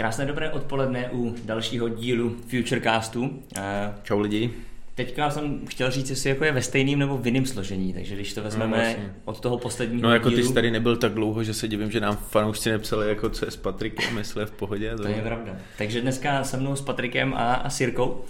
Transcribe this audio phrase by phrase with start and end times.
[0.00, 3.42] Krásné dobré odpoledne u dalšího dílu Futurecastu.
[3.56, 4.50] Eh, Čau lidi.
[4.94, 8.34] Teďka jsem chtěl říct, jestli jako je ve stejném nebo v jiném složení, takže když
[8.34, 9.14] to vezmeme No, vlastně.
[9.24, 11.90] od toho posledního No jako ty dílu, jsi tady nebyl tak dlouho, že se divím,
[11.90, 14.96] že nám fanoušci nepsali jako co je s Patrikem, jestli je v pohodě.
[14.96, 15.56] To je pravda.
[15.78, 18.20] Takže dneska se mnou s Patrikem a, a Sirkou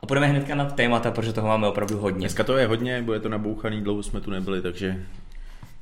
[0.00, 2.18] a půjdeme hnedka na témata, protože toho máme opravdu hodně.
[2.20, 5.02] Dneska to je hodně, bude to nabouchaný, dlouho jsme tu nebyli, takže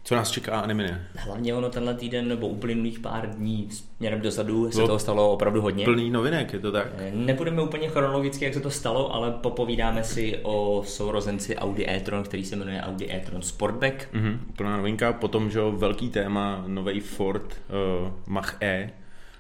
[0.07, 1.07] co nás čeká a nemine.
[1.17, 5.61] Hlavně ono tenhle týden nebo uplynulých pár dní směrem dozadu se Bylo toho stalo opravdu
[5.63, 5.85] hodně.
[5.85, 6.87] Plný novinek, je to tak?
[6.99, 12.23] Eh, Nepůjdeme úplně chronologicky, jak se to stalo, ale popovídáme si o sourozenci Audi e-tron,
[12.25, 14.09] který se jmenuje Audi e-tron Sportback.
[14.13, 17.61] Mhm, úplná novinka, potom, že jo, velký téma, nový Ford
[18.05, 18.91] uh, Mach E,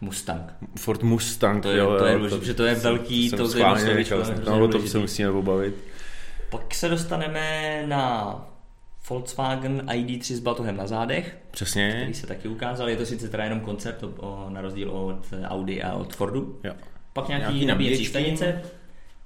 [0.00, 0.42] Mustang.
[0.78, 3.64] Ford Mustang, To je- jo, to je důležité, protože to je velký, to je slovíčko,
[3.94, 4.88] nechal je jsem- hrozně No, o tom důležitý.
[4.90, 5.74] se musíme pobavit.
[6.50, 8.34] Pak se dostaneme na
[9.10, 12.88] Volkswagen ID3 s batohem na zádech, Přesně, který se taky ukázal.
[12.88, 16.58] Je to sice teda jenom koncept, o, na rozdíl od Audi a od Fordu.
[16.64, 16.72] jo.
[17.12, 18.62] Pak nějaký, Nějaký nabíjecí stanice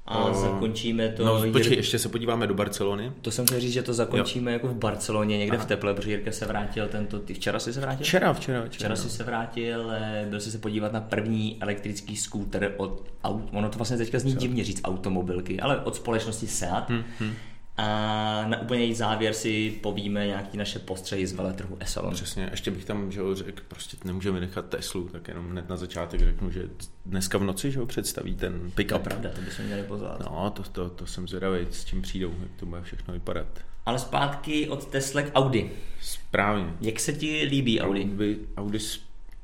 [0.06, 1.24] a O, zakončíme to...
[1.24, 3.12] No, Jir- počkej, ještě se podíváme do Barcelony.
[3.22, 5.64] To jsem chtěl říct, že to zakončíme jako v Barceloně, někde Aha.
[5.64, 7.18] v teple, protože Jirka se vrátil tento...
[7.18, 8.04] Ty včera jsi se vrátil?
[8.06, 8.70] Včera, včera, včera.
[8.70, 13.48] Včera jsi se vrátil, eh, byl jsi se podívat na první elektrický skúter od, aut-
[13.52, 16.90] ono to vlastně teďka zní divně říct automobilky, ale od společnosti Seat.
[16.90, 17.34] Hm, hm.
[17.78, 22.14] A na úplně závěr si povíme nějaký naše postřehy z veletrhu Esalon.
[22.14, 26.20] Přesně, ještě bych tam že řekl, prostě nemůžeme nechat Teslu, tak jenom hned na začátek
[26.20, 26.62] řeknu, že
[27.06, 29.02] dneska v noci že jo, představí ten To je pick-up.
[29.02, 30.20] pravda, to bychom měli pozvat.
[30.20, 30.50] No.
[30.50, 33.46] To, to, to jsem zvědavý, s čím přijdou, jak to bude všechno vypadat.
[33.86, 35.70] Ale zpátky od Tesla k Audi.
[36.02, 36.72] Správně.
[36.80, 38.04] Jak se ti líbí Audi?
[38.04, 38.78] Audi, Audi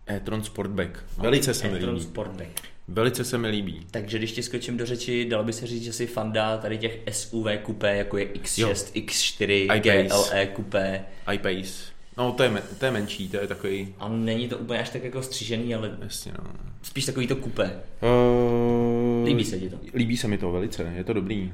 [0.07, 1.05] e-tron Sportback.
[1.19, 2.07] Velice se mi e-tron líbí.
[2.07, 2.74] Sportback.
[2.89, 3.87] Velice se mi líbí.
[3.91, 6.99] Takže když ti skočím do řeči, dalo by se říct, že si fanda tady těch
[7.11, 8.69] SUV kupé, jako je X6, Jo.
[8.73, 10.31] X4, iPace.
[10.31, 11.05] GLE kupé.
[11.33, 11.95] iPace.
[12.17, 15.05] No, to je, to je menší, to je takový, A není to úplně až tak
[15.05, 16.51] jako střížený, ale jasně no.
[16.83, 17.81] spíš takový to kupé.
[18.03, 19.77] Uh, Líbí se ti to?
[19.95, 21.53] Líbí se mi to velice, je to dobrý.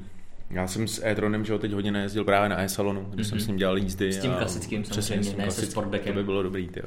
[0.49, 3.29] Já jsem s e-tronem, že ho teď hodně nejezdil právě na e-salonu, kde mm-hmm.
[3.29, 4.05] jsem s ním dělal jízdy.
[4.05, 4.13] Mhm.
[4.13, 5.71] S tím klasickým samozřejmě, s tím ne se klasickým.
[5.71, 6.13] Sportbackem.
[6.13, 6.85] To by bylo dobrý, tyjo.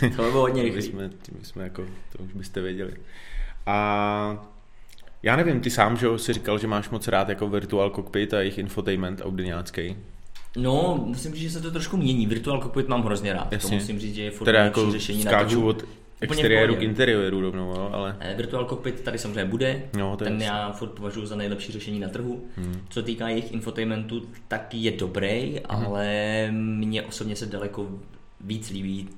[0.16, 0.82] To by bylo hodně rychlý.
[0.82, 2.92] jsme, to, by jsme jako, to už byste věděli.
[3.66, 4.46] A
[5.22, 8.34] já nevím, ty sám, že jo, si říkal, že máš moc rád jako virtual cockpit
[8.34, 9.96] a jejich infotainment audiňácký.
[10.56, 12.26] No, musím říct, že se to trošku mění.
[12.26, 13.52] Virtual cockpit mám hrozně rád.
[13.52, 13.70] Jasně.
[13.70, 15.84] To musím říct, že je furt Teda nejlepší jako řešení na od
[16.20, 20.30] exteriéru k interiéru rovnou, jo, ale Eh, Virtual cockpit tady samozřejmě bude, No, to je
[20.30, 20.46] ten jasný.
[20.58, 22.44] já furt považuji za nejlepší řešení na trhu.
[22.56, 22.80] Hmm.
[22.88, 26.08] Co týká jejich infotainmentu, tak je dobrý, ale
[26.50, 27.86] mně osobně se daleko
[28.40, 29.08] víc líbí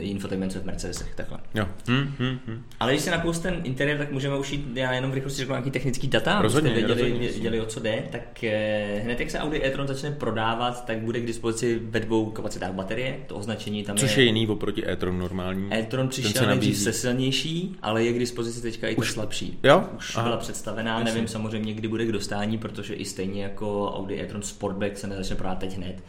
[0.00, 1.38] infotainment v Mercedesech, takhle.
[1.54, 1.66] jo.
[1.88, 2.62] Hm, hm, hm.
[2.80, 5.54] Ale když si nakous ten interiér, tak můžeme už jít, já jenom v rychlosti řeknu
[5.54, 7.28] nějaký technický data, Rozhodně, abyste věděli, rozhodně.
[7.28, 11.20] věděli, o co jde, tak eh, hned jak se Audi e-tron začne prodávat, tak bude
[11.20, 15.68] k dispozici ve dvou kapacitách baterie, to označení tam Což je jiný oproti e-tron normální.
[15.74, 19.58] e-tron se přišel nejdřív se silnější, ale je k dispozici teďka i ta slabší.
[19.62, 19.84] Jo?
[19.96, 20.24] Už Aha.
[20.24, 21.14] byla představená, Jasně.
[21.14, 25.36] nevím samozřejmě, kdy bude k dostání, protože i stejně jako Audi e-tron Sportback se nezačne
[25.36, 26.02] prodávat teď hned.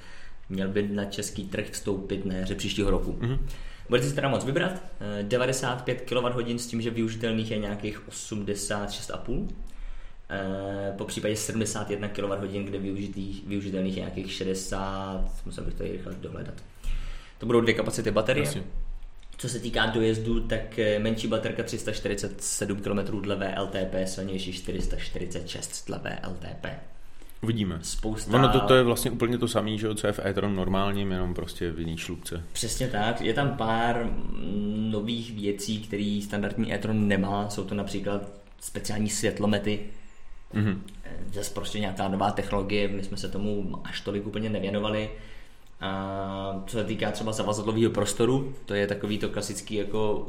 [0.50, 3.18] Měl by na český trh vstoupit na jaře příštího roku.
[3.20, 3.48] Mhm.
[3.90, 4.82] Budete si teda moc vybrat.
[5.20, 9.48] eh, 95 kWh s tím, že využitelných je nějakých 86,5.
[10.30, 16.16] Eh, Po případě 71 kWh, kde využitých, využitelných je nějakých 60, musím bych to rychle
[16.22, 16.54] dohledat.
[17.38, 18.46] To budou dvě kapacity baterie.
[18.46, 18.64] Jasně.
[19.38, 26.00] Co se týká dojezdu, tak eh, menší baterka 347 km dle VLTP, silnější 446 dle
[26.00, 26.66] VLTP.
[27.42, 27.80] Uvidíme.
[27.82, 28.38] Spousta...
[28.38, 31.34] Ono to, to je vlastně úplně to samé, že co je v e-tron normálním, jenom
[31.34, 32.44] prostě v jiný šlubce.
[32.54, 34.10] Přesně tak, je tam pár
[34.90, 38.22] nových věcí, které standardní e-tron nemá, jsou to například
[38.60, 39.80] speciální světlomety,
[40.54, 40.84] Mhm.
[41.04, 45.10] Eh, zase prostě nějaká nová technologie, my jsme se tomu až tolik úplně nevěnovali.
[45.82, 50.28] A co se týká třeba zavazadlového prostoru, to je takový to klasický jako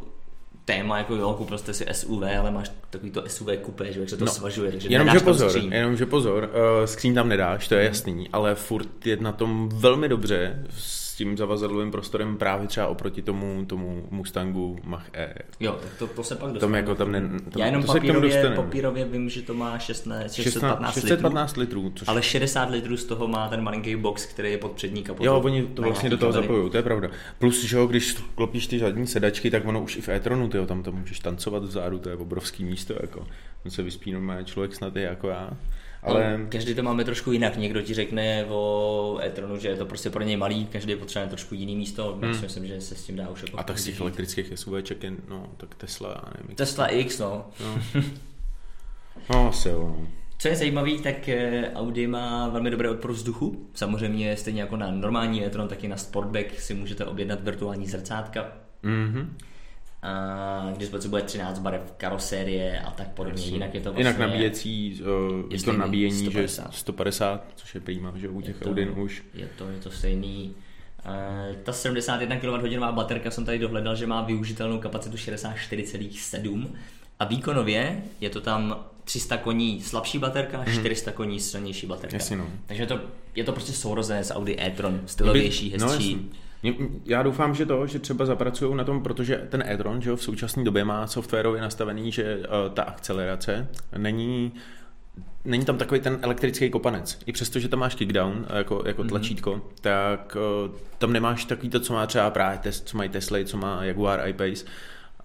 [0.73, 4.09] téma, jako jo, koupil jste si SUV, ale máš takový to SUV kupé, že jak
[4.09, 5.73] se to No, svažuje, takže nedáš tam pozor, skříň.
[5.73, 6.51] jenomže pozor,
[6.81, 11.10] uh, skříň tam nedáš, to je jasný, ale furt je na tom velmi dobře s
[11.21, 15.35] tím zavazadlovým prostorem právě třeba oproti tomu, tomu Mustangu Mach E.
[15.61, 16.79] Jo, tak to, to se pak Tam dostane.
[16.79, 19.55] jako tam ne, tam, Já jenom to se k tomu papírově, papírově vím, že to
[19.55, 23.63] má 16, 16, 615, 615 litrů, litrů, což ale 60 litrů z toho má ten
[23.63, 25.25] malinký box, který je pod přední kapotou.
[25.25, 27.09] Jo, oni to vlastně do toho zapojují, to je pravda.
[27.39, 30.67] Plus, že jo, když klopíš ty zadní sedačky, tak ono už i v e-tronu, tyjo,
[30.67, 33.27] tam to můžeš tancovat vzadu, to je obrovský místo, jako.
[33.65, 35.51] On se vyspí normálně člověk snad je jako já.
[36.03, 37.57] Ale Ale každý to máme trošku jinak.
[37.57, 41.55] Někdo ti řekne o e-tronu, že je to prostě pro něj malý, každý potřebuje trošku
[41.55, 42.19] jiný místo.
[42.23, 42.35] Hmm.
[42.35, 45.03] Si myslím, že se s tím dá už jako a tak z těch elektrických SUVček
[45.03, 46.57] je, no, tak Tesla, já nevím.
[46.57, 47.47] Tesla X, no.
[47.61, 47.79] No,
[49.31, 49.97] no jo.
[49.99, 50.07] no.
[50.39, 53.69] Co je zajímavé, tak eh, Audi má velmi dobrý odpor vzduchu.
[53.75, 58.53] Samozřejmě stejně jako na normální e-tron, tak i na Sportback si můžete objednat virtuální zrcátka.
[58.83, 59.37] Mhm.
[60.03, 63.43] A k dispozici bude 13 barev karosérie a tak podobně.
[63.43, 63.57] Jasně.
[63.57, 64.01] Jinak je to vlastně...
[64.01, 66.73] Jinak nabíjecí, uh, je to nabíjení, 150.
[66.73, 69.23] že 150, což je prýma, že u těch Audin už.
[69.35, 70.55] Je to, je to stejný.
[71.07, 76.67] Uh, ta 71 kWh baterka jsem tady dohledal, že má využitelnou kapacitu 64,7
[77.19, 82.17] a výkonově je to tam 300 koní slabší baterka a 400 koní silnější baterka.
[82.17, 82.47] Jasně, no.
[82.67, 83.01] Takže je to,
[83.35, 86.15] je to prostě sourozené s Audi e-tron, stylovější, No, hezčí.
[86.15, 86.25] Mě-
[87.05, 90.23] Já doufám, že to, že třeba zapracují na tom, protože ten e-tron že jo, v
[90.23, 94.53] současné době má softwarově nastavený, že uh, ta akcelerace není
[95.45, 97.19] Není tam takový ten elektrický kopanec.
[97.27, 100.37] I přesto, že tam máš kickdown jako, jako tlačítko, tak
[100.67, 103.85] uh, tam nemáš takový to, co má třeba právě test, co mají Tesla, co má
[103.85, 104.65] Jaguar I-Pace.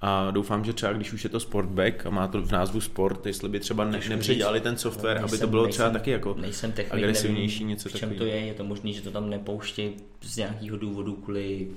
[0.08, 3.26] A doufám, že třeba když už je to Sportback a má to v názvu Sport,
[3.26, 6.36] jestli by třeba ne, nepředělali ten software, aby to Nejsem- bylo třeba nejsem- taky jako
[6.42, 8.38] nejsem technik, agresivnější, nevím, něco v čem to takového.
[8.38, 9.90] je, je to možné, že to tam nepouští
[10.22, 11.68] z nějakého důvodu kvůli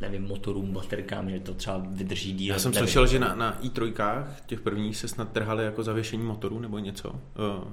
[0.00, 2.54] nevím, motorům, baterkám, že to třeba vydrží díl.
[2.54, 2.86] Já jsem nevím.
[2.86, 7.12] slyšel, že na, na i3 těch prvních se snad trhali jako zavěšení motoru nebo něco,
[7.14, 7.64] eh,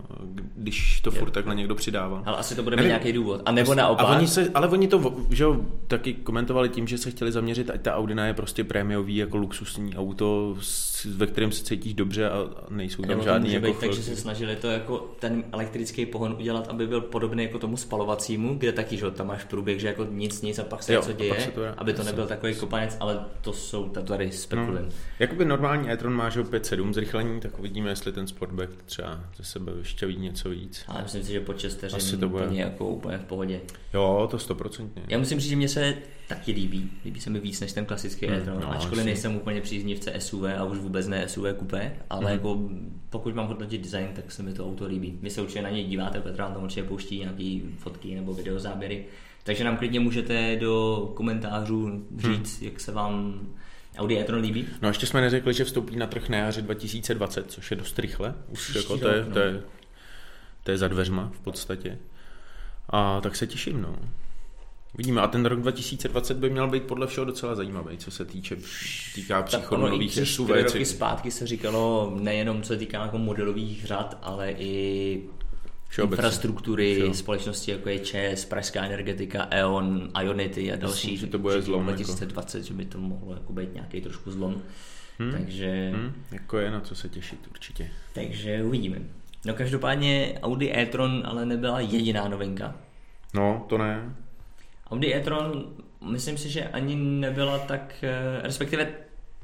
[0.56, 2.24] když to furt takhle někdo přidával.
[2.26, 2.90] Ale asi to bude mít Nevím.
[2.90, 3.42] nějaký důvod.
[3.46, 4.10] A nebo A naopak.
[4.18, 7.82] oni se, ale oni to že jo, taky komentovali tím, že se chtěli zaměřit, ať
[7.82, 10.58] ta Audina je prostě prémiový jako luxusní auto,
[11.16, 14.02] ve kterém se cítíš dobře a a nejsou tam Nebo žádný jako být tak, že
[14.02, 14.16] chvilky.
[14.16, 18.72] se snažili to jako ten elektrický pohon udělat, aby byl podobný jako tomu spalovacímu, kde
[18.72, 21.10] taky, že jo, tam máš průběh, že jako nic, nic a pak se Jo, něco
[21.12, 22.04] a děje, se to aby to.
[22.14, 24.88] Nebyl takový kopanec, ale to jsou, tady spekulujeme.
[24.88, 24.94] No.
[25.20, 29.44] Jakoby normální e-tron má že jo, 5.7 zrychlení, tak uvidíme, jestli ten Sportback třeba ze
[29.44, 30.84] sebe vyšťaví něco víc.
[30.88, 32.44] Ale myslím si, že po 6 Asi to bude.
[32.46, 33.60] úplně, jako, úplně v pohodě.
[33.94, 35.04] Jo, to stoprocentně.
[35.08, 35.94] Já musím říct, že mě se
[36.28, 36.92] taky líbí.
[37.06, 38.60] Líbí se mi víc než ten klasický Hmm, e-tron.
[38.62, 39.04] no, ačkoliv jasně.
[39.06, 42.32] nejsem úplně příznivce SUV a už vůbec ne SUV kupé, ale Mhm.
[42.34, 42.70] jako
[43.10, 45.20] pokud mám hodnotit design, tak se mi to auto líbí.
[45.22, 49.06] Vy se určitě na něj díváte, Petra vám tam určitě pouští nějaký fotky nebo videozáběry.
[49.44, 53.42] Takže nám klidně můžete do komentářů říct, jak se vám
[53.98, 54.68] Audi e-tron líbí.
[54.82, 58.00] No a ještě jsme neřekli, že vstoupí na trh na jaře 2020, což je dost
[58.00, 58.34] rychle.
[58.48, 59.34] Už Příští jako to, je, no.
[59.34, 59.62] to, je,
[60.64, 62.00] to je za dveřma v podstatě.
[62.90, 63.96] A tak se těším, no.
[64.98, 68.58] Vidíme, a ten rok 2020 by měl být podle všeho docela zajímavý, co se týče
[69.16, 70.50] týká příchodu nových SUV.
[70.50, 75.24] roky zpátky se říkalo nejenom co se týká jako modelových řad, ale i
[75.94, 76.16] Všeobecně.
[76.22, 77.14] infrastruktury Všeho.
[77.14, 81.12] společnosti jako je ČES, Pražská energetika, E.ON, Ionity a další.
[81.12, 81.92] Myslím, že to bude zlom, jako.
[81.96, 84.62] 2020, že by to mohlo jako být nějaký trošku zlom.
[85.20, 85.32] Hmm.
[85.32, 87.90] Takže, Hm, jako je na co se těšit určitě.
[88.14, 88.98] takže uvidíme.
[89.46, 92.76] No každopádně Audi e-tron ale nebyla jediná novinka.
[93.34, 94.16] No, to ne.
[94.92, 95.64] Audi e-tron,
[96.12, 98.88] myslím si, že ani nebyla tak, eh, respektive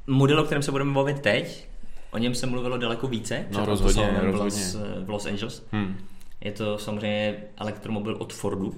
[0.06, 1.68] model, o kterém se budeme bavit teď,
[2.10, 3.46] o něm se mluvilo daleko více.
[3.52, 4.64] No, rozhodně, autosalonem v rozhodně.
[4.64, 5.66] Los, v Los Angeles.
[5.72, 5.96] Hm.
[6.40, 8.74] Je to samozřejmě elektromobil od Fordu.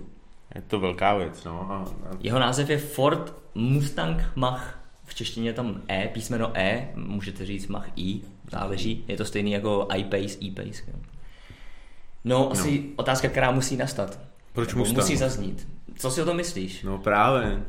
[0.55, 1.73] Je to velká věc, no.
[1.73, 4.79] A, a Jeho název je Ford Mustang Mach.
[5.05, 8.21] V češtině je tam E, písmeno E, můžete říct Mach I,
[8.51, 9.05] záleží.
[9.09, 10.83] Je to stejný jako iPace, E-Pace.
[10.89, 10.95] jo.
[12.25, 12.85] No, asi no.
[12.97, 14.19] otázka, která musí nastat.
[14.53, 14.99] Proč Mustang?
[14.99, 15.69] Musí zaznít.
[15.97, 16.83] Co si o tom myslíš?
[16.83, 17.63] no právě.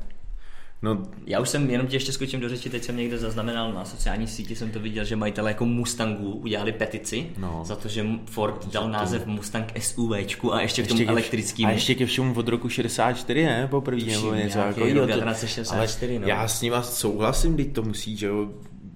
[0.84, 3.86] No, Já už jsem, jenom tě ještě skočím do řeči, teď jsem někde zaznamenal na
[3.86, 7.62] sociální síti, jsem to viděl, že majitelé jako Mustangu udělali petici No.
[7.66, 11.66] za to, že Ford dal název Mustang SUVčku a ještě k tomu ke, elektrickým.
[11.68, 13.68] a ještě ke všemu od roku 64, ne?
[13.72, 15.00] Poprvé nebo něco nějaký takového.
[15.00, 16.28] rok To- 1964, ale no.
[16.28, 18.50] Já s ním souhlasím, teď to musí, že jo,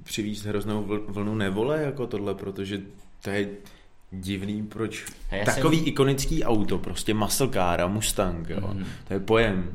[0.03, 2.81] přivést hroznou vl- vlnu nevole jako tohle, protože
[3.23, 3.49] to je
[4.11, 5.05] divný, proč
[5.45, 8.85] takový jsem- ikonický auto, prostě muscle car a Mustang, jo, Mhm.
[9.07, 9.71] to je pojem.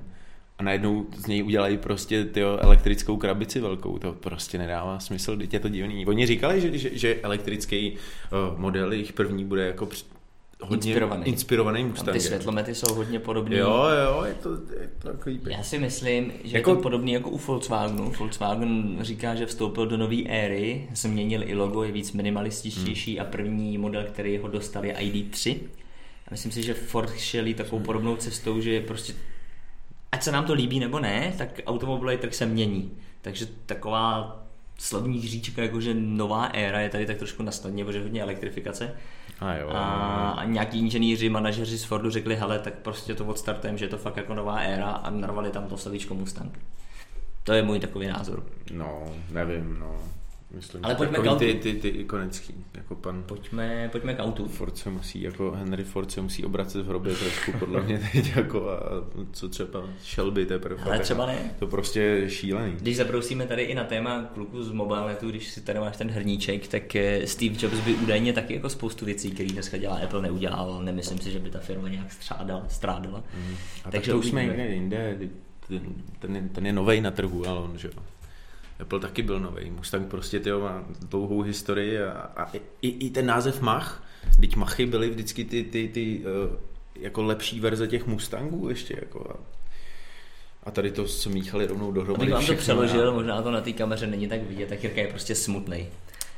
[0.63, 5.53] A najednou z něj udělají prostě tyjo, elektrickou krabici velkou, to prostě nedává smysl, teď
[5.53, 6.07] je to divný.
[6.07, 7.93] Oni říkali, že, že, že elektrický
[8.53, 10.05] uh, model, jejich první bude jako při-
[10.61, 11.23] hodně Inspirovaný.
[11.27, 12.13] inspirovaný Tam Mustang.
[12.13, 13.57] ty světlomety jsou hodně podobné.
[13.57, 15.53] Jo, jo, je to, je to takový pěkný.
[15.53, 16.71] Já si myslím, že Jako- jako...
[16.71, 18.13] je to podobný jako u Volkswagenu.
[18.19, 23.27] Volkswagen říká, že vstoupil do nové éry, změnil i logo, je víc minimalističtější Hmm.
[23.27, 25.57] a první model, který ho dostal, je ID3.
[26.29, 29.13] A myslím si, že Ford šel takovou podobnou cestou, že prostě
[30.13, 32.91] ať se nám to líbí nebo ne, tak automobilový trh se mění.
[33.23, 34.39] Takže taková
[34.79, 38.95] slovní hříčka, jakože nová éra je tady tak trošku na snadně, protože hodně elektrifikace.
[39.41, 39.69] A jo.
[39.71, 43.89] A, a nějaký inženýři, manažeři z Fordu řekli, hele, tak prostě to odstartujeme, že je
[43.89, 46.59] to fakt jako nová éra a narvali tam to slovíčko Mustang.
[47.45, 48.47] To je můj takový názor.
[48.73, 50.01] No, nevím, no.
[50.57, 51.39] Myslím, Ale že pojďme k ty, autu.
[51.39, 54.49] ty, ty ikonický, jako pan Pojďme, pojďme k autu.
[54.49, 58.37] Ford se musí, jako Henry Ford se musí obracet v hrobě trošku, podle mě teď,
[58.37, 58.81] jako a
[59.33, 60.83] co třeba Shelby teprve.
[60.83, 61.51] Ale třeba jako- ne.
[61.59, 62.73] To prostě je šílený.
[62.81, 66.69] Když zabrousíme tady i na téma kluku z mobilnetu, když si tady máš ten hrníček,
[66.69, 70.83] tak eh, Steve Jobs by údajně taky jako spoustu věcí, které dneska dělá Apple, neudělal.
[70.85, 72.65] Nemyslím si, že by ta firma nějak strádala.
[72.69, 73.25] strádala.
[73.37, 73.55] Mm.
[73.85, 75.19] A Takže tak to už jsme někde jinde,
[75.69, 75.81] ten,
[76.19, 78.03] ten, je, ten je novej na trhu, ale on, že jo.
[78.83, 79.71] Apple taky byl nový.
[79.71, 82.51] Mustang prostě tyjo, má dlouhou historii a, a
[82.83, 84.05] i, i, ten název Mach,
[84.41, 86.57] teď Machy byly vždycky ty, ty, ty uh,
[86.95, 89.37] jako lepší verze těch Mustangů ještě jako a,
[90.63, 92.33] a tady to se míchali rovnou dohromady.
[92.33, 93.13] Abych vám to přeložil, a...
[93.13, 95.87] možná to na té kameře není tak vidět, tak Jirka je prostě smutný.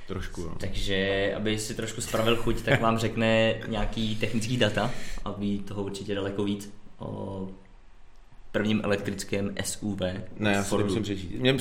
[0.06, 0.52] Trošku, jo.
[0.60, 4.90] Takže, aby si trošku spravil chuť, tak vám řekne nějaký technický data
[5.24, 7.48] a ví toho určitě daleko víc o
[8.54, 10.00] prvním elektrickém SUV.
[10.38, 11.30] Ne, já si musím přečíst.
[11.30, 11.56] Mě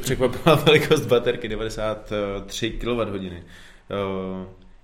[0.00, 3.32] překvapila velikost baterky 93 kWh.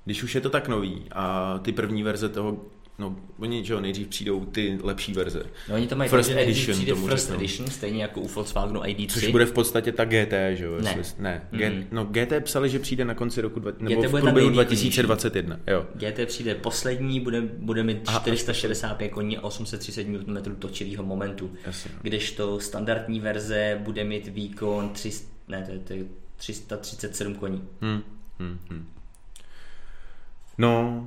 [0.05, 2.57] Když už je to tak nový a ty první verze toho
[2.99, 5.43] No, oni že jo, nejdřív přijdou ty lepší verze.
[5.69, 7.45] No, oni to mají first tak, edition, přijde tomu first řeknou.
[7.45, 9.09] edition, stejně jako u Volkswagenu ID3.
[9.09, 10.81] Což bude v podstatě ta GT, že jo?
[10.81, 10.95] Ne.
[10.97, 11.49] Jestli, ne.
[11.53, 11.87] Mm-hmm.
[11.93, 15.61] no, GT psali, že přijde na konci roku, dva, nebo GT v průběhu 2021.
[15.67, 15.87] Jo.
[15.95, 21.50] GT přijde poslední, bude, bude mít Aha, 465 koní a 830 Nm točivého momentu.
[21.67, 21.91] Jasně.
[22.03, 26.05] Kdežto standardní verze bude mít výkon 300, ne, to je, to je
[26.37, 27.62] 337 koní.
[27.81, 28.03] Hmm.
[28.38, 28.59] Hmm.
[28.71, 28.87] Hmm.
[30.59, 31.07] No,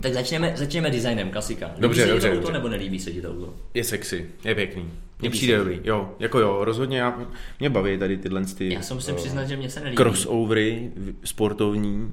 [0.00, 1.66] tak začneme, začneme designem, klasika.
[1.66, 2.46] Líbí dobře, se dobře, to dobře.
[2.46, 3.54] auto, nebo nelíbí se ti to auto?
[3.74, 4.90] Je sexy, je pěkný.
[5.20, 7.26] Mně přijde dobrý, jo, jako jo, rozhodně já,
[7.60, 9.96] mě baví tady tyhle ty Já se musím uh, přiznat, že mě se nelíbí.
[9.96, 10.90] Crossovery
[11.24, 12.12] sportovní,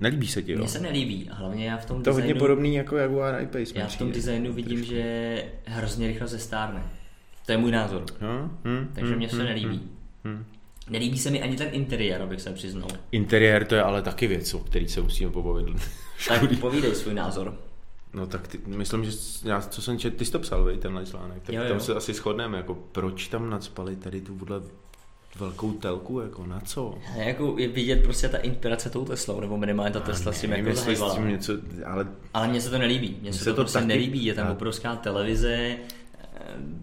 [0.00, 0.58] Nelíbí se ti, jo?
[0.58, 2.28] Mně se nelíbí a hlavně já v tom To designu...
[2.28, 3.78] hodně podobný jako Jaguar I-Pace.
[3.78, 4.94] Já v tom designu vidím, trošku.
[4.94, 6.82] že hrozně rychle zestárne.
[7.46, 8.04] To je můj názor.
[8.20, 9.80] No, hm, Takže hm, mně se hm, nelíbí.
[10.24, 10.44] Hm, hm.
[10.90, 12.88] Nelíbí se mi ani ten interiér, abych se přiznal.
[13.12, 15.66] Interiér to je ale taky věc, o který se musíme pobavit.
[16.28, 17.54] Tak povídej svůj názor.
[18.14, 19.10] No tak ty, myslím, že
[19.44, 21.68] já, co jsem četl, ty jsi to psal, vej, tenhle článek, tak jo, jo.
[21.68, 24.34] tam se asi shodneme, jako proč tam nadspali tady tu
[25.38, 26.98] velkou telku, jako na co?
[27.14, 30.52] A jako je vidět prostě ta inspirace tou Teslou, nebo minimálně ta Tesla s tím
[30.52, 31.52] jako s tím něco,
[31.86, 32.06] ale...
[32.34, 33.88] ale mně se to nelíbí, mně se, se to, to prostě taky...
[33.88, 34.50] nelíbí, je tam a...
[34.50, 35.76] obrovská televize,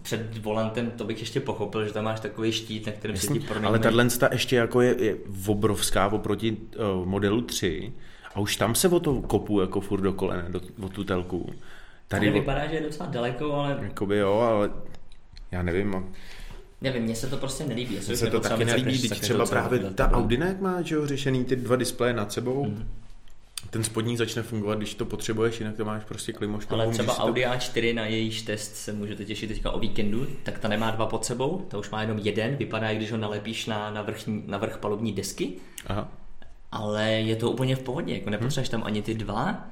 [0.02, 3.34] před volantem to bych ještě pochopil, že tam máš takový štít, na kterém Jasně, se
[3.34, 3.68] ti pronejme.
[3.68, 5.16] Ale tahle ještě jako je, je
[5.48, 6.58] obrovská oproti
[6.98, 7.94] uh, modelu 3
[8.36, 11.46] a už tam se o to kopu jako furt do kolene, do, o tu telku.
[12.08, 13.80] Tady, Tady vypadá, že je docela daleko, ale...
[13.82, 14.72] Jakoby jo, ale
[15.52, 16.14] já nevím.
[16.82, 17.96] Nevím, mně se to prostě nelíbí.
[18.08, 21.46] Mně se to taky nelíbí, teď třeba právě ta Audi jak má, že jo, řešený
[21.46, 22.64] ty dva displeje nad sebou.
[22.64, 22.86] Hmm
[23.70, 26.74] ten spodní začne fungovat, když to potřebuješ, jinak to máš prostě klimošku.
[26.74, 27.50] Ale třeba Audi to...
[27.50, 31.26] A4 na jejíž test se můžete těšit teďka o víkendu, tak ta nemá dva pod
[31.26, 34.78] sebou, ta už má jenom jeden, vypadá, když ho nalepíš na, na, vrchní, na vrch
[34.78, 35.54] palubní desky.
[35.88, 36.12] Aha.
[36.76, 39.68] Ale je to úplně v pohodě, jako nepotřebuješ tam ani ty dva,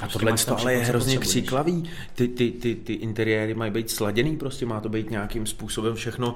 [0.00, 1.90] a prostě tohle to ale je hrozně křiklavý.
[2.14, 6.34] Ty, ty, ty, ty interiéry mají být sladěný, prostě má to být nějakým způsobem všechno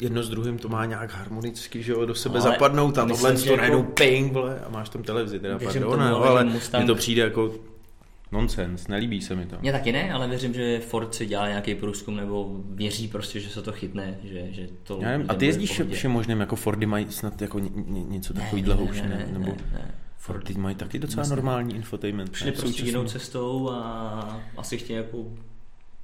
[0.00, 3.32] jedno s druhým to má nějak harmonicky, že jo, do sebe ale zapadnout a tohle
[3.32, 3.92] to najednou jako...
[3.92, 7.54] ping, vole, a máš tam televizi, teda pardon, tomu, ale, ale mně to přijde jako
[8.34, 9.56] nonsens, nelíbí se mi to.
[9.60, 13.48] Mně taky ne, ale věřím, že Ford si dělá nějaký průzkum nebo věří prostě, že
[13.48, 14.98] se to chytne, že, že to...
[15.02, 18.34] Já nevím, a ty jezdíš všem možným, jako Fordy mají snad jako ně, ně, něco
[18.34, 19.46] takového už, ne, ne, nebo...
[19.46, 19.94] Ne, ne.
[20.18, 21.36] Fordy mají taky docela Myslím.
[21.36, 22.34] normální infotainment.
[22.34, 25.18] Šli prostě jinou cestou a asi chtějí jako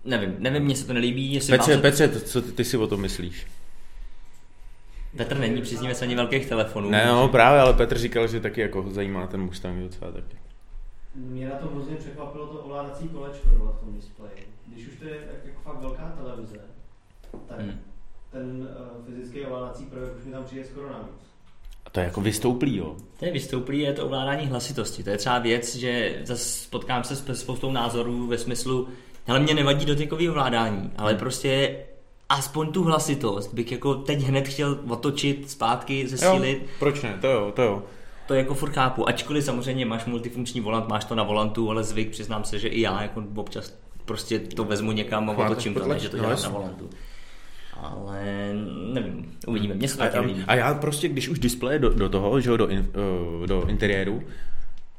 [0.05, 1.33] Nevím, nevím, mně se to nelíbí.
[1.35, 1.83] Jestli Petře, vám...
[1.83, 3.47] Petře, co ty, ty si o tom myslíš?
[5.17, 6.91] Petr není příznivec ani velkých telefonů.
[6.91, 10.37] Ne, no, právě, ale Petr říkal, že taky jako zajímá ten Mustang docela taky.
[11.15, 14.49] Mě na to hrozně překvapilo to ovládací kolečko dole v tom displeji.
[14.67, 16.61] Když už to je tak, jako fakt velká televize,
[17.49, 17.81] tak hmm.
[18.31, 21.21] ten uh, fyzický ovládací prvek už mi tam přijde skoro navíc.
[21.87, 22.97] A to je jako vystouplý, jo?
[23.19, 25.05] To je vystouplý, je to ovládání hlasitosti.
[25.05, 28.89] To je třeba věc, že zase potkám se s spoustou názorů ve smyslu,
[29.27, 31.19] ale mě nevadí dotykový ovládání, ale hmm.
[31.19, 31.77] prostě
[32.29, 36.59] aspoň tu hlasitost bych jako teď hned chtěl otočit zpátky, zesílit.
[36.63, 37.83] Jo, proč ne, to jo, to jo.
[38.31, 42.11] To jako furt chápu, ačkoliv samozřejmě máš multifunkční volant, máš to na volantu, ale zvyk,
[42.11, 46.09] přiznám se, že i já jako občas prostě to vezmu někam a otočím to, že
[46.09, 46.91] to dělám no, na volantu
[47.77, 48.51] ale
[48.93, 49.75] nevím, uvidíme.
[49.75, 52.57] Mě se to a, a, já prostě, když už displeje do, do toho, že jo,
[52.57, 52.91] do, in,
[53.41, 54.23] uh, do interiéru,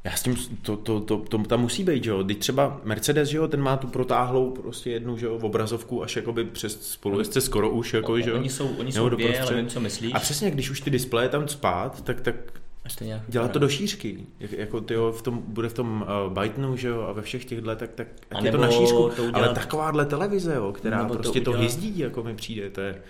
[0.04, 2.24] já s tím, to, to, to, to tam musí být, že jo.
[2.24, 6.16] Teď třeba Mercedes, že jo, ten má tu protáhlou prostě jednu, že jo, obrazovku až
[6.16, 8.36] jakoby přes spolujezdce skoro už, jako, že jo.
[8.36, 10.12] Oni jsou, oni jsou dvě, ale vím, co myslíš.
[10.14, 12.61] A přesně, když už ty displeje tam spát, tak, tak
[13.28, 16.88] Dělat to do šířky, jak, jako tyjo, v tom, bude v tom uh, Bytenu, že
[16.88, 19.34] jo, a ve všech těchto, tak, tak ať je to na šířku, to udělat...
[19.34, 21.56] ale takováhle televize, jo, která prostě to, udělat...
[21.56, 23.02] to hyzdí, jako mi přijde, to je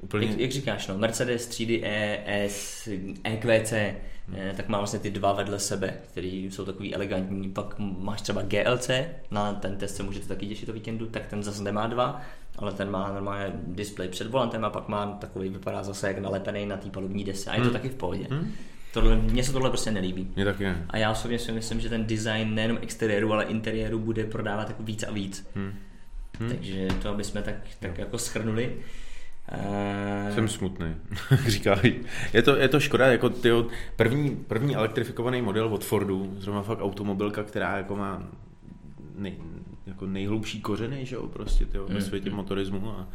[0.00, 0.26] úplně...
[0.26, 2.88] Jak, jak říkáš, no, Mercedes třídy E, S,
[3.24, 4.36] EQC, hmm.
[4.36, 8.42] Eh, tak má vlastně ty dva vedle sebe, které jsou takový elegantní, pak máš třeba
[8.42, 8.90] GLC,
[9.30, 12.20] na ten test se můžete taky těšit o víkendu, tak ten zase nemá dva,
[12.58, 16.66] ale ten má normálně display před volantem a pak má takový, vypadá zase jak nalepený
[16.66, 17.72] na té palubní dese a je to hmm.
[17.72, 18.26] taky v pohodě.
[18.30, 18.52] Hmm.
[18.92, 20.32] Tohle, mně se tohle prostě nelíbí.
[20.36, 20.86] Mně taky ne.
[20.90, 24.82] A já osobně si myslím, že ten design nejenom exteriéru, ale interiéru bude prodávat jako
[24.82, 25.48] víc a víc.
[25.54, 25.74] Hmm.
[26.40, 26.48] Hmm.
[26.48, 28.76] Takže to, aby jsme tak, tak jako schrnuli.
[30.28, 30.34] Uh...
[30.34, 30.94] Jsem smutný,
[31.46, 32.00] říkají.
[32.32, 33.66] Je to, je to škoda, jako tyjo,
[33.96, 38.22] první, první elektrifikovaný model od Fordu, zrovna fakt automobilka, která jako má
[39.16, 39.34] nej,
[39.86, 43.08] jako nejhlubší kořeny, že jo, prostě tyjo, ve světě motorismu a,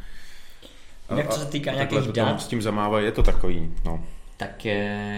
[1.08, 2.40] a, Jak co se týká nějakých dat?
[2.40, 4.04] S tím zamává, je to takový, no
[4.36, 4.56] tak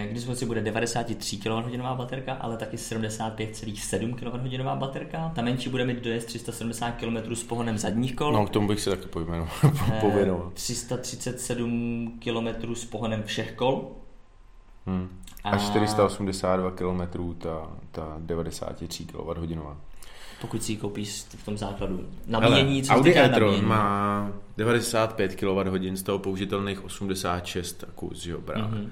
[0.09, 5.31] k dispozici bude 93 kWh baterka, ale taky 75,7 kWh baterka.
[5.35, 8.33] Ta menší bude mít dojezd 370 km s pohonem zadních kol.
[8.33, 9.07] No, k tomu bych si taky
[10.01, 10.51] pověnoval.
[10.53, 13.91] 337 km s pohonem všech kol.
[14.85, 15.09] Hmm.
[15.43, 19.57] A, a 482 km ta, ta 93 kWh.
[20.41, 22.07] Pokud si ji koupíš v tom základu.
[22.27, 28.63] Nabíjení, co Audi e-tron má 95 kWh, z toho použitelných 86 kus, jo, právě.
[28.63, 28.89] Mm-hmm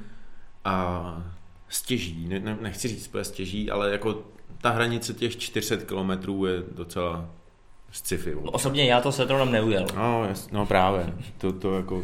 [0.68, 1.24] a
[1.70, 4.24] stěží, ne, ne, nechci říct úplně stěží, ale jako
[4.62, 7.30] ta hranice těch 400 km je docela
[7.92, 8.36] sci-fi.
[8.36, 9.86] Osobně já to se Setronem neujel.
[9.96, 12.04] No, jas, no právě, to, to jako...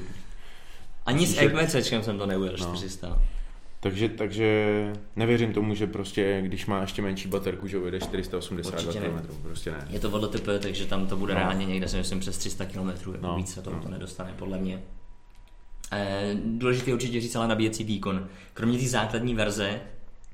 [1.05, 2.75] Ani s EQCčkem jsem to neujel, no.
[2.75, 3.21] 400.
[3.79, 9.41] Takže, takže nevěřím tomu, že prostě, když má ještě menší baterku, že ujede 482 km.
[9.41, 9.87] Prostě ne.
[9.89, 11.39] Je to VLTP, takže tam to bude no.
[11.39, 12.89] reálně někde, si myslím, přes 300 km.
[12.89, 13.35] Jako no.
[13.35, 13.79] Víc se to, no.
[13.79, 14.81] to nedostane, podle mě.
[15.95, 18.27] Eh, důležité určitě říct ale nabíjecí výkon.
[18.53, 19.81] Kromě té základní verze,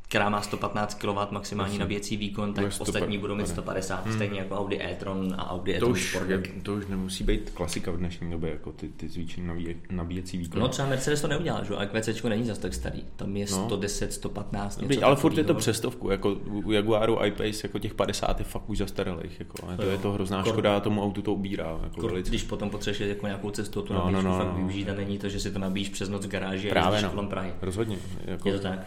[0.09, 1.79] která má 115 kW maximální Jasně.
[1.79, 4.13] nabíjecí výkon, tak ostatní budou mít 150, hmm.
[4.13, 6.29] stejně jako Audi e-tron a Audi e-tron to už, Sport.
[6.29, 10.37] Jak, to už nemusí být klasika v dnešní době, jako ty, ty zvýšené nabíje, nabíjecí
[10.37, 10.61] výkon.
[10.61, 11.75] No třeba Mercedes to neudělal, že?
[11.75, 15.53] A QC není zase tak starý, tam je 110, 115, něco Ale furt je to
[15.53, 19.97] přestovku, jako u Jaguaru I-Pace, jako těch 50 je fakt už zastaralých, jako, to je
[19.97, 20.53] to hrozná Kor...
[20.53, 21.79] škoda, tomu autu to ubírá.
[21.83, 24.55] Jako Kor, když potom potřebuješ jako nějakou cestu, tu no, no, no, fakt no.
[24.55, 27.27] využít a není to, že si to nabíjíš přes noc v garáži Právě, a no.
[27.27, 27.53] Prahy.
[27.61, 27.97] Rozhodně.
[28.25, 28.49] Jako...
[28.49, 28.79] Je to tak.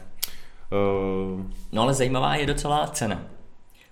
[0.73, 1.47] Uh...
[1.73, 3.27] No ale zajímavá je docela cena.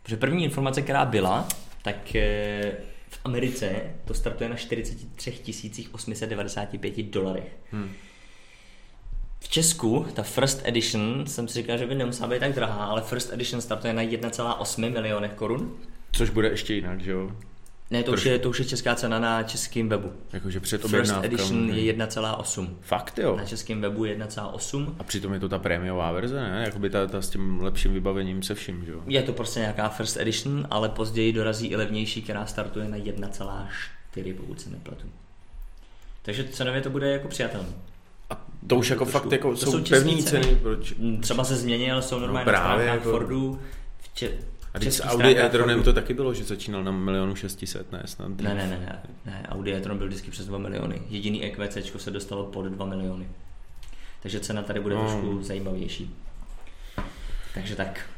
[0.02, 1.48] Protože první informace, která byla,
[1.82, 2.72] tak eh,
[3.08, 3.70] v Americe
[4.04, 7.56] to startuje na 43 895 dolarech.
[7.72, 7.92] Hmm.
[9.40, 13.02] V Česku ta First Edition, jsem si říkal, že by nemusela být tak drahá, ale
[13.02, 15.76] First Edition startuje na 1,8 milionech korun.
[16.12, 17.32] Což bude ještě jinak, že jo?
[17.90, 20.12] Ne, to už, je, to už je česká cena na českém webu.
[20.32, 22.68] Jakože před First edition je 1,8.
[22.80, 23.36] Fakt jo?
[23.36, 24.94] Na českém webu je 1,8.
[24.98, 26.62] A přitom je to ta prémiová verze, ne?
[26.64, 29.02] Jakoby ta, ta s tím lepším vybavením se vším, že jo?
[29.06, 34.34] Je to prostě nějaká first edition, ale později dorazí i levnější, která startuje na 1,4,
[34.36, 35.06] pokud se nepletu.
[36.22, 37.68] Takže cenově to bude jako přijatelné.
[38.30, 40.22] A to už jako fakt jako to jsou, pevné ceny.
[40.22, 40.56] ceny.
[40.56, 40.94] Proč?
[41.20, 43.10] Třeba se změní, ale jsou normálně no právě na jako...
[43.10, 43.60] Fordu.
[44.00, 44.30] Vče...
[44.74, 48.28] A když s Audi e-tronem to taky bylo, že začínal na milionu 600, ne snad?
[48.28, 51.02] Ne, ne, ne, ne, ne, Audi e-tron byl vždycky přes 2 miliony.
[51.08, 53.28] Jediný EQC se dostalo pod 2 miliony.
[54.22, 55.00] Takže cena tady bude no.
[55.00, 56.14] trošku zajímavější.
[57.54, 58.10] Takže tak.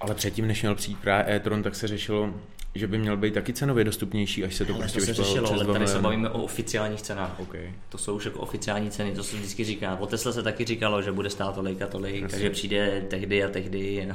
[0.00, 2.34] Ale předtím, než měl přijít právě e-tron, tak se řešilo,
[2.74, 5.52] že by měl být taky cenově dostupnější, až se to ale prostě to se řešilo,
[5.52, 7.40] ale tady se bavíme o oficiálních cenách.
[7.40, 7.72] Okay.
[7.88, 9.96] To jsou už jako oficiální ceny, to se vždycky říká.
[9.96, 12.28] O Tesla se taky říkalo, že bude stát tolik a tolik, Jasně.
[12.28, 14.08] takže přijde tehdy a tehdy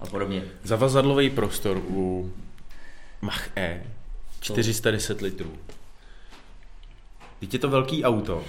[0.00, 0.44] a podobně.
[0.62, 2.32] Zavazadlový prostor u
[3.22, 3.82] Mach E
[4.40, 5.52] 410 litrů.
[7.40, 8.44] Teď je to velký auto.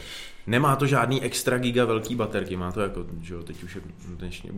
[0.48, 3.82] Nemá to žádný extra giga velký baterky, má to jako, že jo, teď už je
[4.06, 4.50] dnešní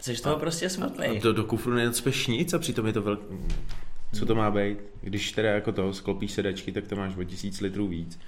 [0.00, 1.20] Jsi toho prostě smutný.
[1.20, 3.24] Do, do kufru nenacpeš nic a přitom je to velký...
[4.12, 4.78] Co to má být?
[5.00, 8.18] Když teda jako to sklopíš sedačky, tak to máš o tisíc litrů víc.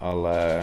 [0.00, 0.62] Ale...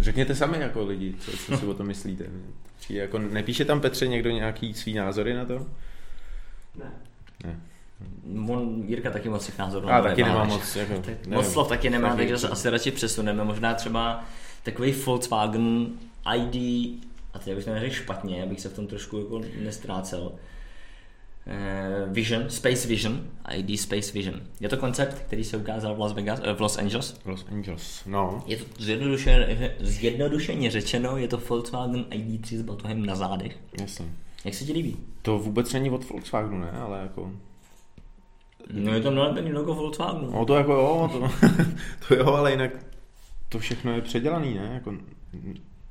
[0.00, 2.24] Řekněte sami jako lidi, co, co si o tom myslíte.
[2.90, 5.66] jako, nepíše tam Petře někdo nějaký svý názory na to?
[6.78, 6.92] Ne.
[7.44, 7.60] Ne.
[8.52, 10.76] On, Jirka taky moc těch názorů A taky nemá moc.
[10.76, 13.44] Jako, moc slov taky nemá, takže se asi radši přesuneme.
[13.44, 14.24] Možná třeba
[14.62, 15.86] takový Volkswagen
[16.36, 16.54] ID,
[17.34, 20.32] a teď bych to neřekl špatně, abych se v tom trošku jako nestrácel,
[21.46, 24.40] eh, Vision, Space Vision, ID Space Vision.
[24.60, 27.20] Je to koncept, který se ukázal v Las Vegas, eh, v Los Angeles.
[27.24, 28.42] Los Angeles, no.
[28.46, 33.58] Je to zjednodušeně, zjednodušeně řečeno, je to Volkswagen ID3 s batohem na zádech.
[33.80, 34.06] Jasně.
[34.44, 34.96] Jak se ti líbí?
[35.22, 36.70] To vůbec není od Volkswagenu, ne?
[36.70, 37.32] Ale jako...
[38.72, 40.30] No je to nalepený logo Volkswagenu.
[40.30, 41.48] No to jako jo, to,
[42.08, 42.70] to jo, ale jinak
[43.48, 44.70] to všechno je předělaný, ne?
[44.74, 44.94] Jako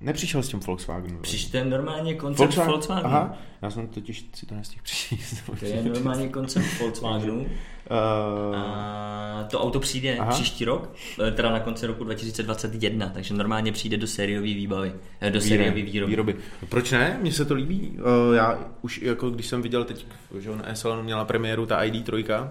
[0.04, 1.18] Nepřišel s tím Volkswagen.
[1.22, 2.72] Přišel normálně koncept Volkswagen.
[2.72, 3.08] Volkswagenu.
[3.08, 5.44] Aha, já jsem totiž si to nestihl přečíst.
[5.60, 7.40] To je normálně koncept Volkswagenu.
[7.40, 8.56] Uh...
[9.44, 10.32] A to auto přijde Aha.
[10.32, 10.96] příští rok,
[11.28, 15.82] eh, teda na konci roku 2021, takže normálně přijde do sériové výbavy, eh, do sériové
[15.82, 16.10] výroby.
[16.12, 16.36] výroby.
[16.70, 17.18] Proč ne?
[17.22, 17.98] Mně se to líbí.
[18.34, 20.06] Já už jako když jsem viděl teď,
[20.40, 22.50] že na e měla premiéru ta ID3,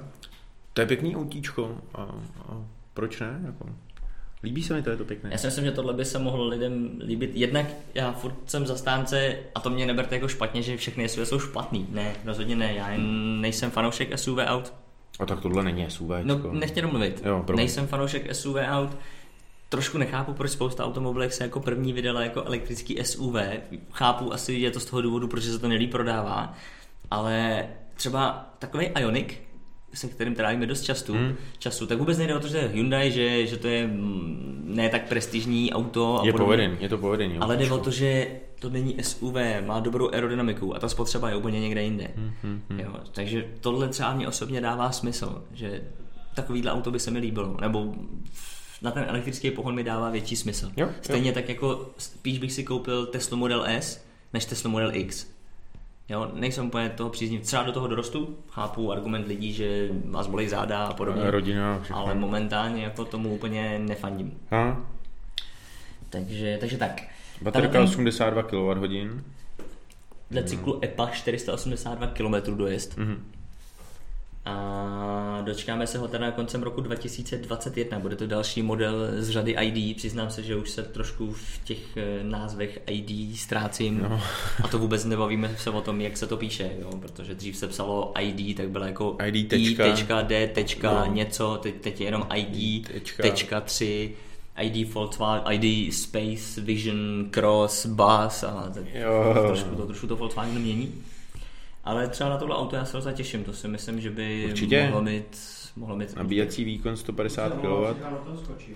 [0.72, 1.78] to je pěkný autíčko.
[1.94, 2.02] A,
[2.48, 3.40] a proč ne?
[3.46, 3.66] Jako.
[4.42, 5.30] Líbí se mi to, je to pěkné.
[5.32, 7.30] Já si myslím, že tohle by se mohlo lidem líbit.
[7.34, 11.38] Jednak já furt jsem zastánce, a to mě neberte jako špatně, že všechny SUV jsou
[11.38, 11.86] špatný.
[11.90, 12.74] Ne, rozhodně ne.
[12.74, 14.72] Já jen nejsem fanoušek SUV aut.
[15.18, 16.10] A tak tohle není SUV.
[16.22, 17.22] No, nechtěl mluvit.
[17.24, 17.56] Jo, promiň.
[17.56, 18.96] Nejsem fanoušek SUV aut.
[19.68, 23.36] Trošku nechápu, proč spousta automobilek se jako první vydala jako elektrický SUV.
[23.92, 26.54] Chápu, asi je to z toho důvodu, protože se to nelíp prodává.
[27.10, 29.34] Ale třeba takový Ioniq,
[29.94, 31.34] se kterým trávíme dost času, Hmm.
[31.58, 35.08] času, tak vůbec nejde o to, že Hyundai, že, že to je mm, ne tak
[35.08, 36.20] prestižní auto.
[36.22, 36.46] A Je podobně.
[36.46, 37.38] povedený, je to povedený.
[37.38, 38.26] Ale jde o to, že
[38.60, 39.34] to není SUV,
[39.66, 42.08] má dobrou aerodynamiku a ta spotřeba je úplně někde jinde.
[42.16, 42.80] Hmm, hmm, hmm.
[42.80, 45.80] Jo, takže tohle třeba mě osobně dává smysl, že
[46.34, 47.94] takovýhle auto by se mi líbilo, nebo
[48.82, 50.66] na ten elektrický pohon mi dává větší smysl.
[50.76, 50.92] Jo, jo.
[51.02, 55.31] Stejně tak jako spíš bych si koupil Tesla Model S, než Tesla Model X.
[56.08, 57.42] Jo, nejsem úplně toho příznivý.
[57.42, 61.30] Třeba do toho dorostu, chápu argument lidí, že vás bolí záda a podobně.
[61.30, 61.96] Rodina, všechno.
[61.96, 64.38] ale momentálně jako tomu úplně nefandím.
[64.50, 64.76] A,
[66.10, 67.02] Takže, takže tak.
[67.42, 69.22] baterka ten- 82 kWh.
[70.30, 72.96] Dle cyklu EPA 482 km dojezd.
[72.98, 73.32] Mhm.
[74.44, 77.98] A dočkáme se ho teda koncem roku 2021.
[77.98, 79.96] Bude to další model z řady ID.
[79.96, 83.98] Přiznám se, že už se trošku v těch eh, názvech ID ztrácím.
[84.10, 84.20] No.
[84.64, 86.90] A to vůbec nebavíme se o tom, jak se to píše, jo?
[87.00, 89.84] protože dřív se psalo ID, tak bylo jako ID I, tečka.
[89.84, 91.12] tečka, D, tečka, No.
[91.14, 93.22] něco, teď, teď je jenom ID, Tečka.
[93.22, 94.16] tečka 3,
[94.62, 99.34] ID Volkswagen, ID Space, Vision, Cross, Bus a tak Jo.
[99.46, 100.94] trošku, to, trošku to Volkswagen mění.
[101.84, 104.84] Ale třeba na tohle auto já se docela těším, to si myslím, že by Určitě.
[104.84, 105.38] mohlo mít,
[105.76, 107.66] mohlo mít Nabíjecí výkon 150 Jsem kW.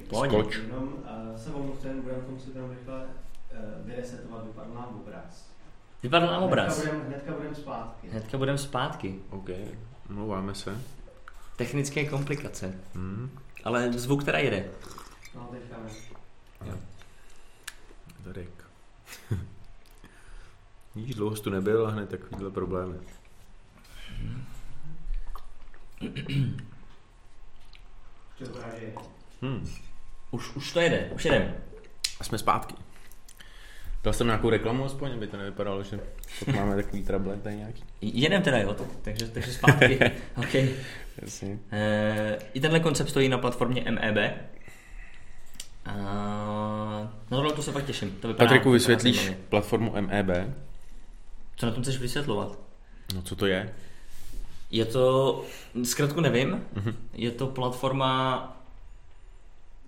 [0.09, 0.31] Pojď.
[0.31, 0.57] Skoč.
[0.57, 5.51] Jenom uh, se omluvím, budeme to muset jenom rychle uh, vyresetovat, vypadl nám obraz.
[6.03, 6.79] Vypadl nám obraz.
[6.79, 8.09] Hnedka budeme hnedka budem zpátky.
[8.09, 9.15] Hnedka budeme zpátky.
[9.31, 9.49] OK,
[10.09, 10.81] mluváme se.
[11.57, 12.75] Technické komplikace.
[12.95, 13.31] Hmm.
[13.65, 14.69] Ale zvuk teda jede.
[15.35, 15.77] No, teďka
[16.67, 16.73] ne.
[18.25, 18.65] Darek.
[20.97, 22.97] Níž dlouho jsi tu nebyl a hned takovýhle problémy.
[28.31, 29.01] Už to vypadá, že jede.
[29.43, 29.69] Hmm.
[30.31, 31.55] Už, už to jede, už jedem.
[32.21, 32.75] A jsme zpátky.
[34.05, 36.01] Dal jsem nějakou reklamu aspoň, aby to nevypadalo, že
[36.45, 37.85] pak máme takový trable tady nějaký.
[38.01, 39.99] Jedem teda, jo, tak, takže, takže zpátky.
[40.37, 40.71] okay.
[41.23, 41.59] Jasně.
[41.73, 44.33] e, I tenhle koncept stojí na platformě MEB.
[45.85, 45.95] A
[47.31, 48.11] na tohle to se fakt těším.
[48.11, 50.31] To Patriku, vysvětlíš platformu MEB?
[51.57, 52.59] Co na tom chceš vysvětlovat?
[53.15, 53.75] No co to je?
[54.71, 55.45] Je to,
[55.85, 56.95] zkrátku nevím, Mhm.
[57.15, 58.53] je to platforma,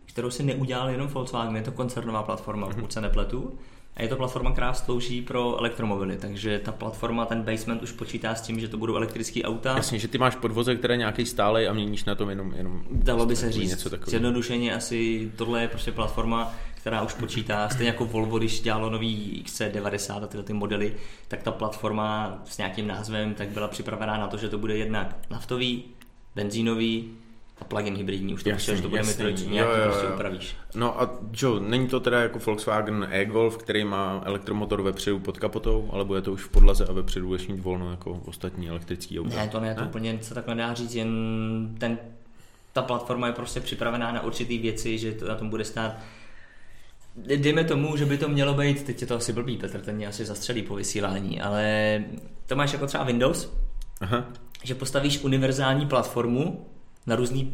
[0.06, 2.74] kterou si neudělal jenom Volkswagen, je to koncernová platforma, Mhm.
[2.76, 3.58] pokud se nepletu.
[3.96, 8.34] A je to platforma, která slouží pro elektromobily, takže ta platforma, ten basement už počítá
[8.34, 9.76] s tím, že to budou elektrické auta.
[9.76, 12.82] Jasně, že ty máš podvozek, který je nějaký stálej a měníš na tom jenom, jenom
[12.90, 14.10] Dalo by se takový říct, něco takového.
[14.10, 16.54] zjednodušeně asi tohle je prostě platforma,
[16.88, 20.94] která už počítá, stejně jako Volvo, když dělalo nový XC90 a tyhle ty modely,
[21.28, 25.16] tak ta platforma s nějakým názvem tak byla připravená na to, že to bude jednak
[25.30, 25.84] naftový,
[26.34, 27.10] benzínový
[27.60, 28.34] a plug-in hybridní.
[28.34, 30.12] Už to Jasný, že to bude mít trojici, Jo, jo, prostě jo.
[30.14, 30.56] upravíš.
[30.74, 35.90] No a Joe, není to teda jako Volkswagen e-Golf, který má elektromotor vepředu pod kapotou,
[35.92, 39.36] alebo je to už v podlaze a vepředu budeš mít volno jako ostatní elektrický auta?
[39.36, 41.10] Ne, to ne, to úplně se takhle nedá říct, jen
[41.78, 41.98] ten,
[42.72, 45.92] ta platforma je prostě připravená na určitý věci, že to na tom bude stát
[47.36, 50.06] Dejme tomu, že by to mělo být, teď je to asi blbý, Petr, ten mě
[50.06, 52.04] asi zastřelí po vysílání, ale
[52.46, 53.52] to máš jako třeba Windows,
[54.00, 54.24] Aha.
[54.64, 56.66] že postavíš univerzální platformu
[57.06, 57.52] na různý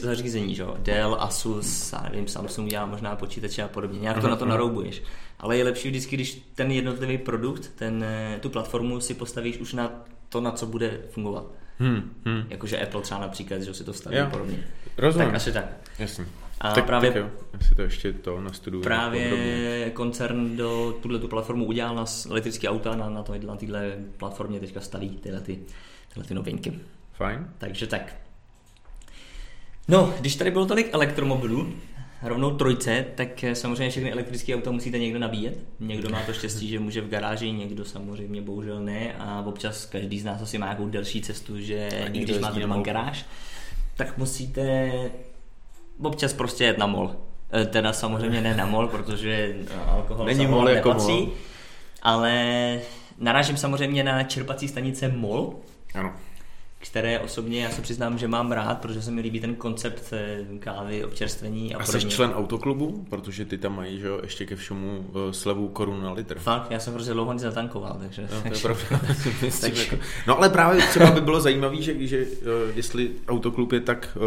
[0.00, 0.62] zařízení, že?
[0.62, 0.76] jo?
[0.78, 5.02] Dell, Asus, já nevím, Samsung dělá možná počítače a podobně, nějak to na to naroubuješ.
[5.38, 9.72] Ale je lepší vždycky, když ten jednotlivý produkt, ten, eh, tu platformu si postavíš už
[9.72, 9.92] na
[10.28, 11.44] to, na co bude fungovat.
[11.78, 12.44] Hmm, hmm.
[12.48, 14.26] Jakože Apple třeba například, že si to staví Jo.
[14.30, 14.64] podobně.
[14.98, 15.26] Rozumím.
[15.26, 15.64] Tak asi tak.
[15.98, 16.26] Jasně.
[16.60, 18.82] A tak, právě- tak jo, já si to ještě to nastuduju.
[18.82, 19.28] podrobně.
[19.28, 23.96] Právě koncern do tuhle tu platformu udělal na elektrické auta, na, na, to, na téhle
[24.16, 25.58] platformě teďka staví tyhle, ty,
[26.08, 26.72] tyhle ty novinky.
[27.12, 27.48] Fajn.
[27.58, 28.16] Takže tak.
[29.88, 31.72] No, když tady bylo tolik elektromobilů,
[32.22, 35.58] rovnou trojce, tak eh, samozřejmě všechny elektrické auta musíte někde nabíjet.
[35.80, 40.20] Někdo má to štěstí, že může v garáži, někdo samozřejmě bohužel ne a občas každý
[40.20, 43.26] z nás asi má nějakou delší cestu, že i někdo když máte doma garáž,
[43.96, 44.90] tak musíte
[46.02, 47.10] občas prostě jet na mol.
[47.52, 51.28] Eh, Teda samozřejmě ne na mol, protože eh, alkohol Není mol jako nepatří, mol.
[52.02, 52.80] ale
[53.18, 55.54] narážím samozřejmě na čerpací stanice MOL,
[55.94, 56.12] Ano.
[56.78, 60.38] které osobně já se přiznám, že mám rád, protože se mi líbí ten koncept eh,
[60.58, 63.04] kávy, občerstvení a, A jsi člen autoklubu?
[63.10, 66.38] Protože ty tam mají, že jo, ještě ke všemu slevu korun na litr.
[66.38, 68.28] Fakt, já jsem hrozně dlouho nic netankoval, takže...
[68.34, 69.00] No, to je pravda.
[70.26, 72.26] No ale právě třeba by bylo zajímavé, že, že
[72.74, 74.18] jestli autoklub je tak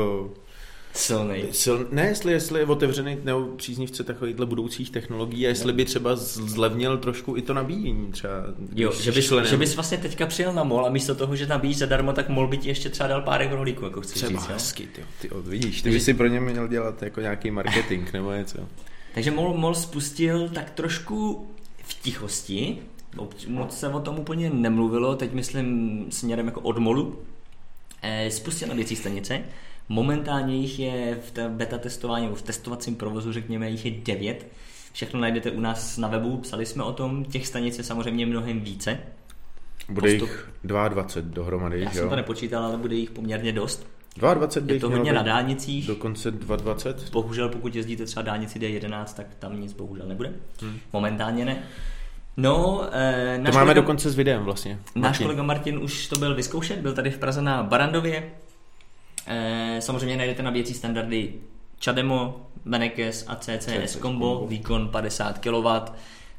[0.93, 1.43] Silný.
[1.61, 6.15] Sil, ne, jestli, jestli je otevřený nebo příznivce takovýchhle budoucích technologií a jestli by třeba
[6.15, 8.33] zlevnil trošku i to nabíjení třeba.
[8.75, 9.49] Jo, že bys, členem.
[9.49, 12.47] že bys vlastně teďka přijel na mol a místo toho, že nabíjíš zadarmo, tak mol
[12.47, 14.53] by ti ještě třeba dal pár rohlíků, jako chceš Třeba říct, jo?
[14.53, 18.31] hezky, ty, ty, vidíš, ty bys si pro ně měl dělat jako nějaký marketing nebo
[18.31, 18.57] něco.
[19.13, 21.47] Takže mol, mol spustil tak trošku
[21.83, 22.77] v tichosti,
[23.47, 27.19] moc se o tom úplně nemluvilo, teď myslím směrem jako od molu,
[28.01, 29.43] eh, spustil na věcí stanice,
[29.89, 34.47] Momentálně jich je v beta testování, nebo v testovacím provozu, řekněme, jich je 9.
[34.93, 38.59] Všechno najdete u nás na webu, psali jsme o tom, těch stanic je samozřejmě mnohem
[38.59, 38.99] více.
[39.89, 40.29] Bude Postup.
[40.29, 41.91] jich 22 dohromady, Já jo?
[41.93, 43.87] jsem to nepočítal, ale bude jich poměrně dost.
[44.17, 45.87] 22 bych Je to hodně na dálnicích.
[45.87, 47.09] Dokonce 220.
[47.09, 50.33] Bohužel, pokud jezdíte třeba dálnici D11, tak tam nic bohužel nebude.
[50.61, 50.79] Hmm.
[50.93, 51.63] Momentálně ne.
[52.37, 54.79] No, eh, to máme kolega, dokonce s videem vlastně.
[54.95, 55.25] Náš Martin.
[55.25, 58.31] kolega Martin už to byl vyzkoušet, byl tady v Praze na Barandově,
[59.27, 61.33] Eh, samozřejmě najdete na věcí standardy
[61.83, 65.67] Chademo, Benekes a CCS Combo, výkon 50 kW.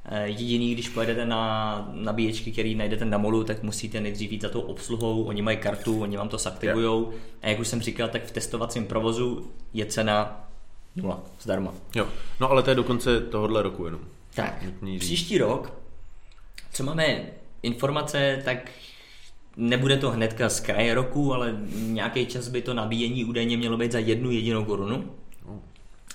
[0.04, 4.48] Eh, jediný, když pojedete na nabíječky, který najdete na molu, tak musíte nejdřív jít za
[4.48, 7.12] tou obsluhou, oni mají kartu, oni vám to saktivujou.
[7.42, 10.48] A jak už jsem říkal, tak v testovacím provozu je cena
[10.96, 11.74] nula, zdarma.
[11.94, 12.08] Jo,
[12.40, 14.00] no ale to je do konce tohohle roku jenom.
[14.34, 14.64] Tak,
[14.98, 15.72] příští rok,
[16.72, 17.26] co máme
[17.62, 18.70] informace, tak
[19.60, 23.92] Nebude to hnedka z kraje roku, ale nějaký čas by to nabíjení údajně mělo být
[23.92, 25.04] za jednu jedinou korunu.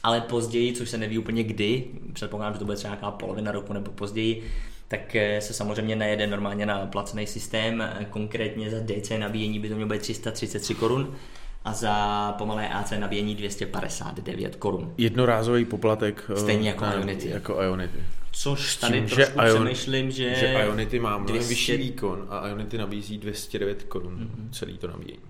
[0.04, 3.74] Ale později, což se neví úplně kdy, předpokládám, že to bude třeba nějaká polovina roku
[3.74, 4.44] nebo později,
[4.88, 7.84] tak eh, se samozřejmě najede normálně na placený systém.
[8.10, 11.16] Konkrétně za DC nabíjení by to mělo být 333 korun
[11.66, 14.94] a za pomalé AC nabíjení 259 korun.
[14.98, 16.32] Jednorázový poplatek.
[16.34, 17.30] Eh, Stejně jako Ionity.
[17.30, 18.00] Jako Ionity.
[18.36, 20.36] Což tady tím, trošku že přemýšlím, že...
[20.36, 21.50] Že Ionity má mnohem 200...
[21.50, 24.50] vyšší výkon a Ionity nabízí 209 korun mm-hmm.
[24.52, 25.24] celý to nabíjení.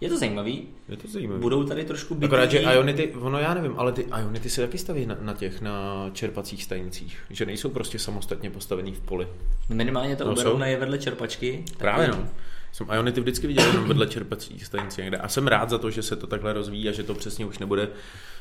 [0.00, 0.68] Je to zajímavý.
[0.88, 1.40] Je to zajímavý.
[1.40, 2.26] Budou tady trošku bytý...
[2.26, 5.60] Akorát, že Ionity, ono já nevím, ale ty Ionity se taky staví na, na těch,
[5.60, 7.18] na čerpacích stanicích.
[7.30, 9.28] Že nejsou prostě samostatně postavený v poli.
[9.68, 11.64] Minimálně to no, na je vedle čerpačky.
[11.78, 12.28] Právě no.
[12.72, 15.16] Jsem Ionity vždycky viděl jenom vedle čerpacích stanic někde.
[15.16, 17.58] A jsem rád za to, že se to takhle rozvíjí a že to přesně už
[17.58, 17.88] nebude,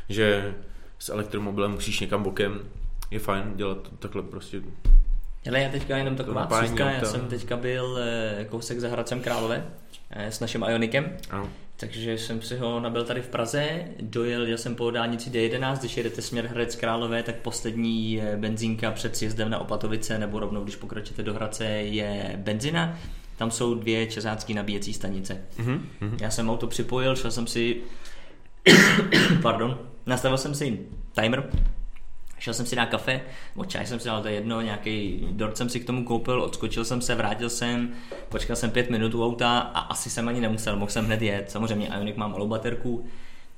[0.10, 0.56] že
[1.00, 2.60] s elektromobilem musíš někam bokem
[3.12, 4.62] je fajn dělat takhle prostě.
[5.48, 9.66] Ale já teďka jenom taková vsuvka, já jsem teďka byl eh, kousek za Hradcem Králové
[10.10, 11.18] eh, s naším Ionikem.
[11.30, 11.50] Ano.
[11.78, 15.98] Takže jsem si ho nabil tady v Praze, dojel já jsem po dálnici D11, když
[15.98, 20.76] jedete směr Hradec Králové, tak poslední eh, benzínka před sjezdem na Opatovice, nebo rovnou, když
[20.76, 22.98] pokračujete do Hradce, je benzina.
[23.38, 25.42] Tam jsou dvě česácké nabíjecí stanice.
[25.58, 25.82] Mm-hmm.
[26.22, 27.82] Já jsem auto připojil, šel jsem si,
[29.42, 30.80] pardon, nastavil jsem si
[31.22, 31.50] timer,
[32.42, 33.22] Šel jsem si na kafe,
[33.56, 36.42] o čaj jsem si dal, to je jedno, nějaký dort jsem si k tomu koupil,
[36.42, 37.92] odskočil jsem se, vrátil jsem,
[38.30, 41.52] počkal jsem pět minut u auta a asi jsem ani nemusel, mohl jsem hned jet.
[41.52, 43.06] Samozřejmě Ioniq má malou baterku,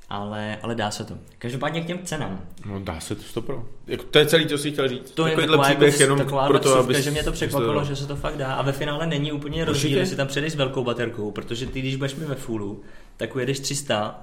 [0.10, 1.18] ale, ale dá se to.
[1.38, 2.42] Každopádně k těm cenám.
[2.66, 3.66] No dá se to stopro.
[3.88, 5.12] Jako, to je celý, co si chtěl říct.
[5.12, 7.86] To je taková, jako, jenom taková proto, aby že mě to překvapilo, to...
[7.86, 8.54] že se to fakt dá.
[8.54, 11.96] A ve finále není úplně rozdíl, jestli tam předeš s velkou baterkou, protože ty, když
[11.96, 12.82] budeš mi ve fullu,
[13.18, 14.22] tak ujedeš 300,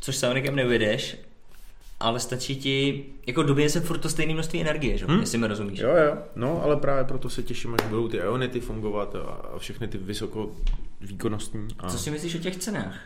[0.00, 1.16] což s Ioniqem neujedeš
[2.00, 5.06] ale stačí ti, jako dobije se furt to stejné množství energie, že?
[5.06, 5.20] Hmm?
[5.20, 5.78] jestli mi rozumíš.
[5.78, 9.88] Jo, jo, no ale právě proto se těším, až budou ty Ionity fungovat a všechny
[9.88, 10.50] ty vysoko
[11.00, 11.68] výkonnostní.
[11.78, 11.88] A...
[11.88, 13.00] Co si myslíš o těch cenách?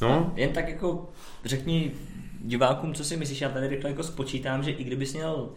[0.00, 0.32] No.
[0.36, 1.08] Jen tak jako
[1.44, 1.92] řekni
[2.40, 5.48] divákům, co si myslíš, já tady rychle jako spočítám, že i kdybys měl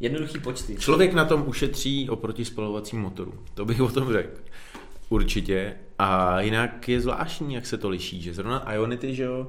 [0.00, 0.76] jednoduchý počty.
[0.76, 4.40] Člověk na tom ušetří oproti spalovacím motoru, to bych o tom řekl.
[5.08, 5.74] Určitě.
[5.98, 9.48] A jinak je zvláštní, jak se to liší, že zrovna Ionity, že jo,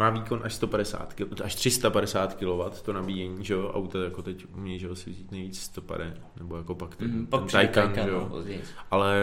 [0.00, 4.78] má výkon až 150, až 350 kW to nabíjení, že jo, auta jako teď umí,
[4.78, 8.28] že jo, si vzít nejvíc 150, nebo jako pak ten, mm, ten Taycan, že jo,
[8.30, 8.44] no,
[8.90, 9.16] ale...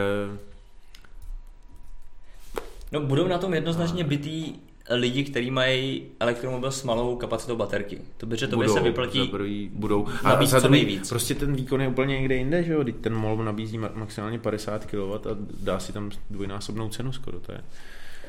[2.91, 4.07] No budou na tom jednoznačně a...
[4.07, 4.53] bytý
[4.89, 8.01] lidi, kteří mají elektromobil s malou kapacitou baterky.
[8.17, 10.07] To by, že to by se vyplatí prvý, budou.
[10.23, 11.09] A za druhý, víc.
[11.09, 12.83] Prostě ten výkon je úplně někde jinde, že jo?
[12.83, 17.51] Teď ten MOL nabízí maximálně 50 kW a dá si tam dvojnásobnou cenu skoro, to
[17.51, 17.61] je.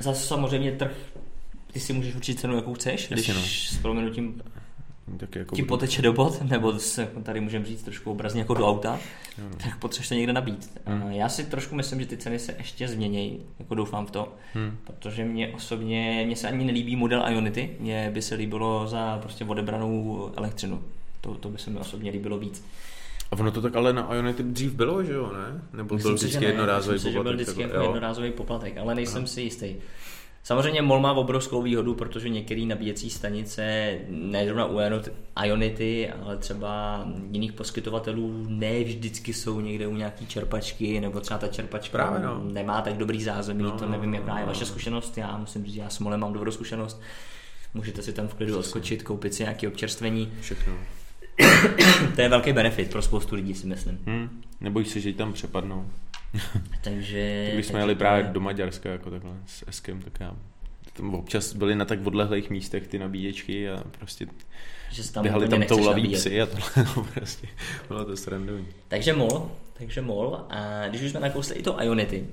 [0.00, 0.92] Zase samozřejmě trh
[1.72, 3.42] ty si můžeš určit cenu, jakou chceš, Jasně, když no.
[3.78, 4.42] s proměnutím
[5.16, 8.68] tak jako ti poteče do bod, nebo se, tady můžeme říct trošku obrazně jako do
[8.68, 9.00] auta,
[9.38, 9.57] no.
[9.57, 10.81] tak potřebuješ to někde nabít.
[10.87, 11.11] Hmm.
[11.11, 14.76] Já si trošku myslím, že ty ceny se ještě změnějí, jako doufám v to, hmm.
[14.85, 19.44] protože mě osobně, mně se ani nelíbí model Ionity, mně by se líbilo za prostě
[19.44, 20.83] odebranou elektřinu.
[21.20, 22.64] To, to by se mi osobně líbilo víc.
[23.31, 25.62] A ono to tak ale na Ionity dřív bylo, že jo, ne?
[25.72, 27.12] Nebo Myslím byl vždycky jednorázový poplatek?
[27.12, 29.28] že byl vždycky jako jednorázový poplatek, ale nejsem no.
[29.28, 29.74] si jistý.
[30.48, 34.78] Samozřejmě MOL má obrovskou výhodu, protože některé nabíjecí stanice, ne zrovna u
[35.44, 41.48] Ionity, ale třeba jiných poskytovatelů, ne vždycky jsou někde u nějaký čerpačky, nebo třeba ta
[41.48, 42.44] čerpačka Právě no.
[42.44, 44.46] nemá tak dobrý zázemí, No, to no, nevím, jaká je no.
[44.46, 47.02] vaše zkušenost, já musím říct, já s MOLem mám dobrou zkušenost.
[47.74, 50.32] Můžete si tam v klidu odskočit, koupit si nějaké občerstvení.
[50.40, 50.74] Všechno.
[52.14, 53.98] To je velký benefit pro spoustu lidí, si myslím.
[54.06, 54.42] Hm.
[54.61, 55.87] Nebojíš se, že tam přepadnou.
[56.84, 57.50] Takže...
[57.54, 60.36] Když jsme takže jeli právě do Maďarska jako takhle s Eskem, tak já
[60.92, 64.26] tam občas byly na tak odlehlých místech ty nabíječky a prostě
[64.90, 66.20] že tam běhali tam toulaví nabíjet.
[66.20, 67.46] psy a tohle, no, prostě
[67.88, 68.66] bylo to srandovní.
[68.88, 70.46] Takže MOL, takže MOL.
[70.50, 72.26] A když už jsme nakousli i to Ionity,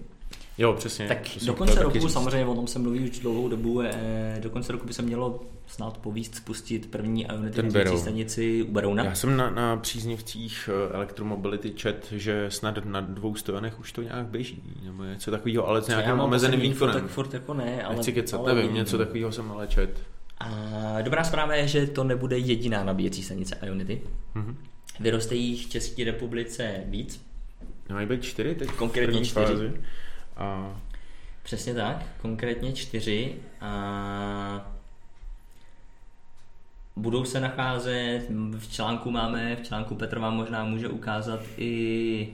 [0.58, 1.08] Jo, přesně.
[1.08, 2.14] tak do konce roku, říct.
[2.14, 5.44] samozřejmě o tom se mluví už dlouhou dobu, eh, do konce roku by se mělo
[5.68, 9.04] snad povíst spustit první Ionity Ten stanici u Berouna.
[9.04, 14.02] Já jsem na, na příznivcích eh, elektromobility čet, že snad na dvou stojanech už to
[14.02, 16.94] nějak běží, nebo něco takového, ale s nějakým omezeným výkonem.
[16.94, 17.96] Tak furt jako ne, ale...
[17.96, 20.04] Nechci kecat, ale nevím, něco takového jsem ale čet.
[20.40, 24.02] A dobrá zpráva je, že to nebude jediná nabíjecí stanice Ionity.
[24.36, 24.58] Mhm.
[25.00, 27.26] Vyroste jich v České republice víc.
[27.90, 28.70] Mají být čtyři teď?
[28.70, 29.54] Konkrétně čtyři.
[29.54, 29.72] Fázi.
[30.38, 30.76] A
[31.46, 34.72] Přesně tak, konkrétně čtyři a
[36.96, 42.34] budou se nacházet, v článku máme, v článku Petr vám možná může ukázat i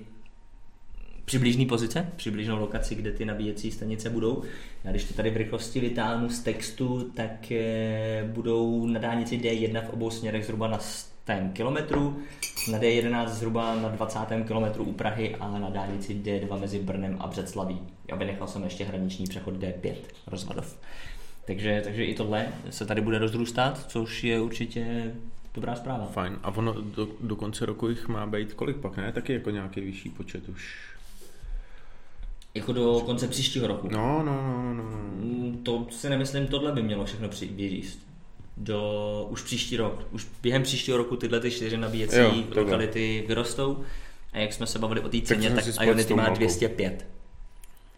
[1.26, 4.44] přibližný pozice, přibližnou lokaci, kde ty nabíjecí stanice budou.
[4.84, 9.86] Já když to tady v rychlosti vytáhnu z textu, tak eh, budou na dálnici D1
[9.86, 10.80] v obou směrech zhruba na
[11.24, 12.18] 100 kilometrů,
[12.72, 14.20] na D11 zhruba na 20.
[14.48, 17.80] kilometru u Prahy a na dálnici D2 mezi Brnem a Břeclaví.
[18.10, 19.96] Já vynechal jsem ještě hraniční přechod D5,
[20.28, 20.78] Rozvadov.
[21.46, 25.14] Takže, takže i tohle se tady bude rozrůstat, což je určitě
[25.54, 26.06] dobrá zpráva.
[26.06, 26.38] fajn.
[26.44, 29.12] A ono do, do konce roku jich má být kolik pak, ne?
[29.12, 30.76] Taky jako nějaký vyšší počet už.
[32.56, 33.88] Jako do konce příštího roku.
[33.92, 34.84] No, no, no, no, no.
[34.84, 38.11] Mm, To si nemyslím, tohle by mělo všechno při- vyříst.
[38.58, 40.08] Do už příští rok.
[40.12, 43.84] Už během příštího roku tyhle ty čtyři nabíjecí Jo, lokality vyrostou.
[44.34, 46.38] A jak jsme se bavili o té Tak ceně, tak, s Ionity má malkou.
[46.38, 47.08] 205.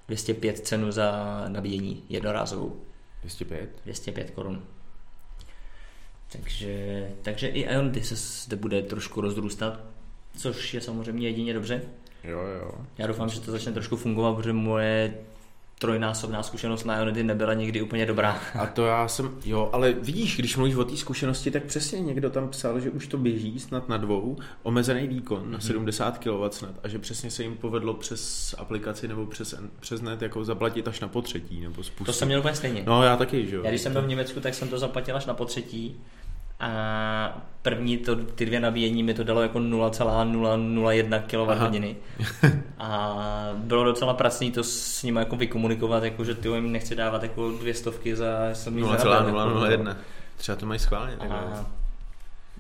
[0.08, 2.82] 205 cenu za nabíjení jednorázovou.
[3.22, 3.70] 205?
[3.84, 4.64] 205 korun.
[6.32, 9.80] Takže, takže i Ionity se zde bude trošku rozrůstat,
[10.38, 11.82] což je samozřejmě jedině dobře.
[12.24, 12.72] Jo, jo.
[12.98, 15.14] Já doufám, že to začne trošku fungovat, protože moje
[15.84, 18.40] trojnásobná zkušenost na Ionity nebyla nikdy úplně dobrá.
[18.60, 22.30] A to já jsem, jo, ale vidíš, když mluvíš o té zkušenosti, tak přesně někdo
[22.30, 26.72] tam psal, že už to běží snad na dvou, omezený výkon na 70 kW snad
[26.84, 31.00] a že přesně se jim povedlo přes aplikaci nebo přes, přes net jako zaplatit až
[31.00, 32.06] na potřetí nebo spustit.
[32.06, 32.84] To jsem měl úplně stejně.
[32.88, 33.62] No já taky, že jo.
[33.64, 35.96] Já když jsem byl v Německu, tak jsem to zaplatil až na potřetí.
[36.60, 41.96] A první to, ty dvě nabíjení mi to dalo jako 0,001 kWh.
[42.78, 43.43] A
[43.74, 47.52] bylo docela pracný to s nimi jako vykomunikovat, jako že ty jim nechci dávat jako
[47.52, 49.98] dvě stovky za jsem jich zaradil, jako, 0,001.
[50.38, 51.18] Třeba to mají schválně.
[51.18, 51.30] tak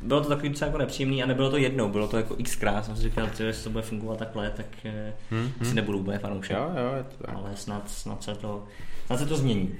[0.01, 2.85] bylo to takový docela jako nepříjemný a nebylo to jednou, bylo to jako xkrát.
[2.85, 5.75] Jsem si říkal, že jestli to bude fungovat takhle, tak eh, Hm, si hm.
[5.75, 6.57] nebudu úplně fanoušek.
[6.57, 7.35] Jo, jo, je to tak.
[7.35, 8.63] Ale snad, snad, se to,
[9.05, 9.75] snad se to změní.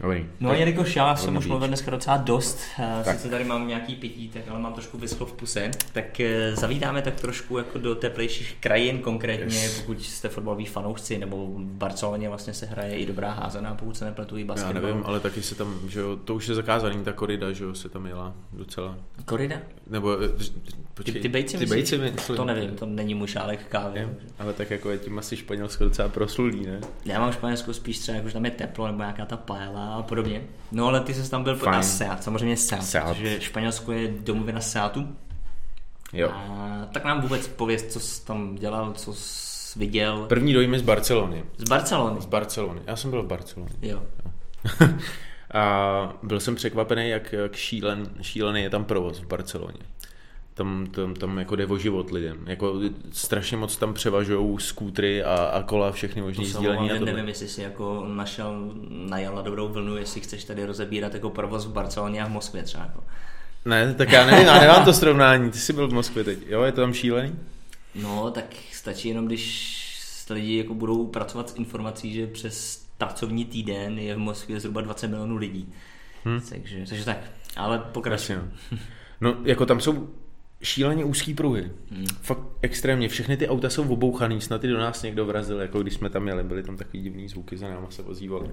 [0.00, 0.26] Dobrý.
[0.40, 3.04] No a jelikož já jsem už mluvil dneska docela dost, Tak.
[3.04, 3.16] tak.
[3.16, 7.02] sice tady mám nějaký pití, tak ale mám trošku vyschlo v puse, tak eh, zavítáme
[7.02, 9.80] tak trošku jako do teplejších krajin, konkrétně Yes.
[9.80, 14.04] pokud jste fotbaloví fanoušci, nebo v Barceloně vlastně se hraje i dobrá házená, pokud se
[14.04, 14.82] nepletu i Já basketbal.
[14.82, 17.74] nevím, ale taky se tam, že jo, to už je zakázaný, ta korida, že jo,
[17.74, 18.96] se tam jela docela.
[19.24, 19.56] Korida?
[19.86, 20.28] Nebo, eh,
[20.94, 22.36] počkej, ty bejci ty bejci myslím.
[22.36, 23.98] To nevím, to není můj šálek kávy.
[23.98, 26.80] Je, ale tak jako je tím asi Španělsko docela proslulý, ne?
[27.04, 29.83] Já mám v Španělsku spíš třeba, jako, že tam je teplo, nebo nějaká ta paela
[29.84, 30.42] a podobně.
[30.72, 33.08] No ale ty jsi tam byl na Seat, samozřejmě Seat, Seat.
[33.08, 35.16] protože Španělsko je domovina Seatu.
[36.12, 36.30] Jo.
[36.30, 40.26] A tak nám vůbec pověz, co jsi tam dělal, co jsi viděl.
[40.28, 41.44] První dojem je z Barcelony.
[41.58, 42.20] Z Barcelony.
[42.20, 42.80] Z Barcelony.
[42.86, 43.72] Já jsem byl v Barceloně.
[43.82, 44.02] Jo.
[45.54, 49.78] A byl jsem překvapený, jak, jak šílen, šílený je tam provoz v Barceloně.
[50.54, 52.38] Tam, tam, tam jako jde o život lidem.
[52.46, 52.80] Jako
[53.12, 56.88] strašně moc tam převažují skútry a, a kola, všechny To se sdílení.
[56.88, 57.04] tohle.
[57.06, 61.66] nevím, jestli jsi jako našel, najal na dobrou vlnu, jestli chceš tady rozebírat jako provoz
[61.66, 62.84] v Barceloně a v Moskvě třeba.
[62.84, 63.04] Jako.
[63.64, 65.50] Ne, tak já nevím, já nemám to srovnání.
[65.50, 66.38] Ty jsi byl v Moskvě teď.
[66.46, 67.38] Jo, je to tam šílený?
[67.94, 69.74] No, tak stačí jenom, když
[70.30, 75.08] lidi jako budou pracovat s informací, že přes pracovní týden je v Moskvě zhruba 20
[75.08, 75.72] milionů lidí.
[76.24, 76.40] Hm.
[76.48, 77.18] Takže, takže tak,
[77.56, 78.36] ale pokračuj.
[78.36, 78.78] No.
[79.20, 80.08] no, jako tam jsou
[80.64, 81.70] šíleně úzký pruhy.
[81.90, 82.06] Hmm.
[82.22, 83.08] Fakt extrémně.
[83.08, 86.28] Všechny ty auta jsou obouchaný, snad i do nás někdo vrazil, jako když jsme tam
[86.28, 88.50] jeli, byly tam takový divný zvuky, za náma se ozývaly.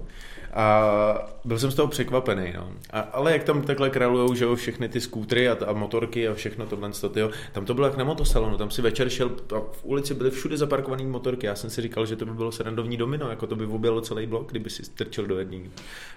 [0.52, 2.72] A byl jsem z toho překvapený, no.
[2.90, 6.34] A, ale jak tam takhle králujou, že jo, všechny ty skútry a, a motorky a
[6.34, 9.84] všechno tohle, tyjo, tam to bylo jak na motosalonu, tam si večer šel, a v
[9.84, 13.30] ulici byly všude zaparkované motorky, já jsem si říkal, že to by bylo srandovní domino,
[13.30, 15.58] jako to by objelo celý blok, kdyby si strčil do jedné.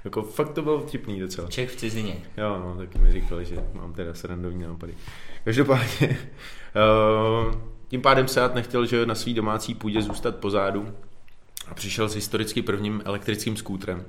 [0.06, 1.48] Jako fakt to bylo vtipný docela.
[1.48, 2.16] Čech v cizině.
[2.38, 4.94] Jo, no, taky mi říkali, že mám teda srandovní nápady.
[5.46, 6.18] Každopádně,
[7.48, 7.56] uh,
[7.88, 10.96] tím pádem Seat nechtěl, že na svý domácí půdě zůstat pozadu
[11.68, 14.06] a přišel s historicky prvním elektrickým skútrem.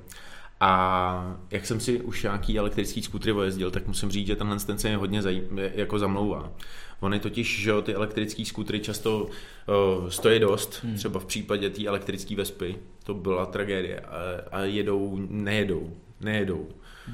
[0.60, 4.78] A jak jsem si už nějaký elektrický skútry vojezdil, tak musím říct, že tenhle ten
[4.78, 5.42] se mě hodně zaj,
[5.74, 6.52] jako zamlouvá.
[7.00, 10.94] Ony totiž, že ty elektrické skútry často uh, stojí dost, hmm.
[10.94, 14.16] třeba v případě té elektrické Vespy, to byla tragédie a,
[14.50, 16.68] a jedou, nejedou, nejedou.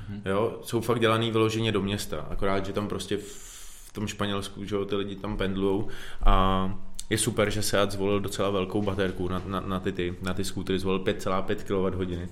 [0.09, 0.23] Hmm.
[0.25, 3.52] Jo, jsou fakt dělaný vyloženě do města, akorát, že tam prostě v
[3.93, 5.89] tom Španělsku, že jo, ty lidi tam pendlujou
[6.23, 6.75] a
[7.11, 10.45] je super, že Seat zvolil docela velkou baterku na, na, na ty, ty, na ty
[10.45, 12.29] skútry, zvolil 5,5 kWh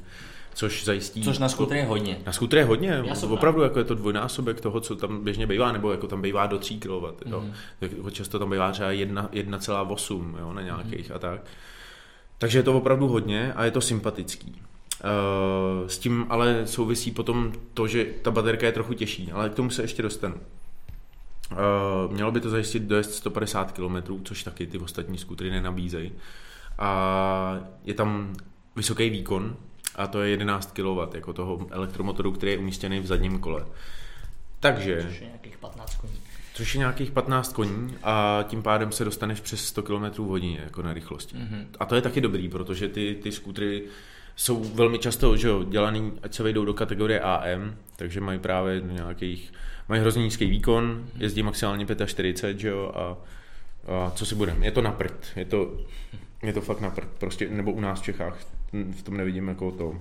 [0.54, 1.22] což zajistí...
[1.22, 2.18] Což na skútr je hodně.
[2.26, 5.72] Na skútr je hodně, Já opravdu jako je to dvojnásobek toho, co tam běžně bývá,
[5.72, 7.04] nebo jako tam bývá do 3 kW.
[7.26, 7.40] Jo.
[7.40, 8.10] Mm.
[8.10, 11.16] Často tam bývá třeba 1,8 jo, na nějakých mm.
[11.16, 11.40] a tak.
[12.38, 14.62] Takže je to opravdu hodně a je to sympatický.
[15.04, 19.54] Uh, s tím ale souvisí potom to, že ta baterka je trochu těžší, ale k
[19.54, 20.34] tomu se ještě dostanu.
[21.52, 26.12] Uh, mělo by to zajistit dojezd 150 km, což taky ty ostatní skutry nenabízejí.
[26.78, 28.34] A je tam
[28.76, 29.56] vysoký výkon,
[29.96, 33.66] a to je 11 kW jako toho elektromotoru, který je umístěný v zadním kole.
[34.60, 35.02] Takže...
[35.08, 36.12] Což je nějakých 15 koní.
[36.54, 40.60] Což je nějakých 15 koní a tím pádem se dostaneš přes 100 km v hodině
[40.64, 41.36] jako na rychlosti.
[41.36, 41.66] Mm-hmm.
[41.80, 43.84] A to je taky dobrý, protože ty, ty skútry
[44.36, 48.80] jsou velmi často že jo, dělaný, ať se vejdou do kategorie AM, takže mají právě
[48.80, 49.52] nějakých,
[49.90, 53.16] mají hrozně nízký výkon, jezdí maximálně 45, že jo, a,
[53.92, 55.76] a co si budeme, je to na prd, je to,
[56.42, 58.38] je to fakt na prd, prostě, nebo u nás v Čechách
[58.72, 60.00] v tom nevidím jako to,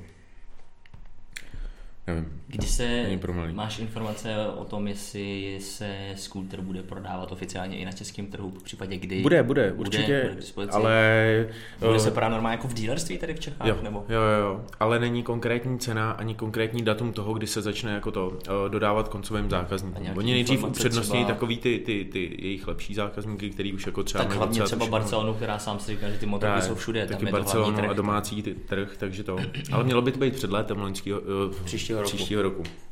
[2.09, 2.41] nevím.
[2.47, 3.05] Kdy se
[3.51, 8.63] máš informace o tom, jestli se Scooter bude prodávat oficiálně i na českém trhu, v
[8.63, 9.21] případě kdy?
[9.21, 11.47] Bude, bude, určitě, bude ale...
[11.79, 13.67] Bude se prodávat normálně jako v dealerství tady v Čechách?
[13.67, 14.05] Jo, nebo?
[14.09, 18.27] jo, jo, ale není konkrétní cena ani konkrétní datum toho, kdy se začne jako to
[18.27, 18.37] uh,
[18.69, 20.07] dodávat koncovým zákazníkům.
[20.15, 21.33] Oni nejdřív upřednostní třeba...
[21.33, 24.23] takový ty, ty, ty, jejich lepší zákazníky, který už jako třeba...
[24.23, 27.07] Tak hlavně třeba Barcelonu, která sám si říká, že ty motory jsou všude.
[27.07, 29.37] Taky Barcelonu a domácí trh, takže to.
[29.71, 31.55] Ale mělo by to být před létem loňského, uh,
[32.03, 32.63] příštího roku.
[32.63, 32.89] Příštího roku.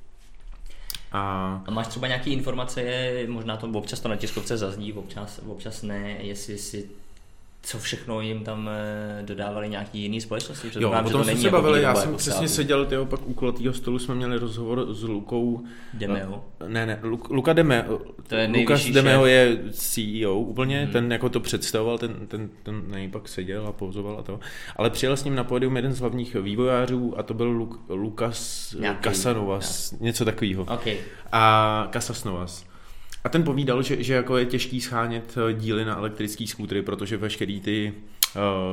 [1.11, 1.63] A...
[1.67, 6.17] a máš třeba nějaké informace, možná to občas to na tiskovce zazní, občas, občas ne,
[6.21, 6.89] jestli si
[7.61, 10.71] co všechno jim tam eh, dodávali nějaký jiný společnosti.
[10.79, 13.33] Jo, o tom jsme se jako bavili, já jsem jako přesně seděl, tyjo, pak u
[13.33, 15.63] kulatého stolu jsme měli rozhovor s Lukou.
[15.93, 16.45] Demeo?
[16.67, 16.99] Ne, ne,
[17.29, 18.01] Luka Demeo.
[18.27, 20.91] To je Lukas Demeo je CEO úplně, hmm.
[20.91, 24.39] ten jako to představoval, ten, ten, ten nej pak seděl a pouzoval a to.
[24.75, 28.75] Ale přijel s ním na pódium jeden z hlavních vývojářů a to byl Luk, Lukas
[29.01, 30.63] Casanovas, něco takového.
[30.63, 30.97] Okay.
[31.31, 32.65] A Casasnovas.
[33.27, 37.17] A ten povídal, že, že jako je těžký schánět eh, díly na elektrický skútry, protože
[37.17, 37.93] veškerý ty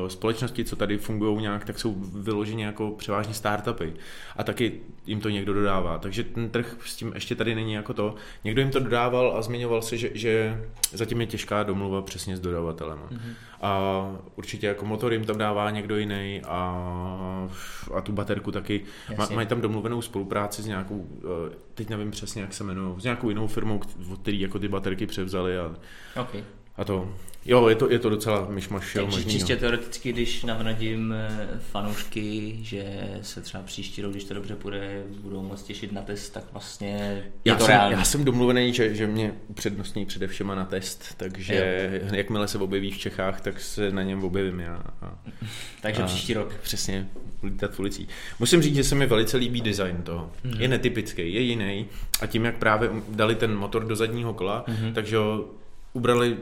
[0.09, 3.93] společnosti, co tady fungují nějak, tak jsou vyloženě jako převážně startupy.
[4.37, 5.99] A taky jim to někdo dodává.
[5.99, 8.15] Takže ten trh s tím ještě tady není jako to.
[8.45, 12.41] Někdo jim to dodával a zmiňoval se, že, že zatím je těžká domluva přesně s
[12.41, 12.99] dodavatelem.
[12.99, 13.35] Mm-hmm.
[13.61, 14.03] A
[14.37, 17.49] určitě jako motor jim tam dává někdo jiný a,
[17.95, 18.85] a tu baterku taky.
[19.17, 23.05] Ma, mají tam domluvenou spolupráci s nějakou, eh, teď nevím přesně, jak se jmenují, s
[23.05, 23.81] nějakou jinou firmou,
[24.13, 25.59] od který jako ty baterky převzali.
[25.59, 25.75] A,
[26.21, 26.43] okay.
[26.77, 27.09] A to,
[27.47, 28.93] Jo, je to, je to docela myšmaš.
[28.93, 32.85] Takže možný, čistě teoreticky, když navnadím eh, fanoušky, že
[33.23, 36.89] se třeba příští rok, když to dobře půjde, budou moc těšit na test, tak vlastně
[36.89, 37.97] je já to jsem, reálný.
[37.97, 41.55] Já jsem domluvený, že, že mě upřednostní především na test, takže
[42.03, 42.09] jo.
[42.13, 44.83] jakmile se objeví v Čechách, tak se na něm objevím já.
[45.03, 45.19] A,
[45.81, 46.55] takže a, příští rok.
[46.63, 47.09] Přesně,
[47.43, 48.09] lítat v ulicích.
[48.39, 50.33] Musím říct, že se mi velice líbí design toho.
[50.45, 50.61] Mm-hmm.
[50.61, 51.87] Je netypický, je jiný
[52.21, 54.93] a tím, jak právě dali ten motor do zadního kola, mm-hmm.
[54.93, 55.45] takže ho
[55.93, 56.37] ubrali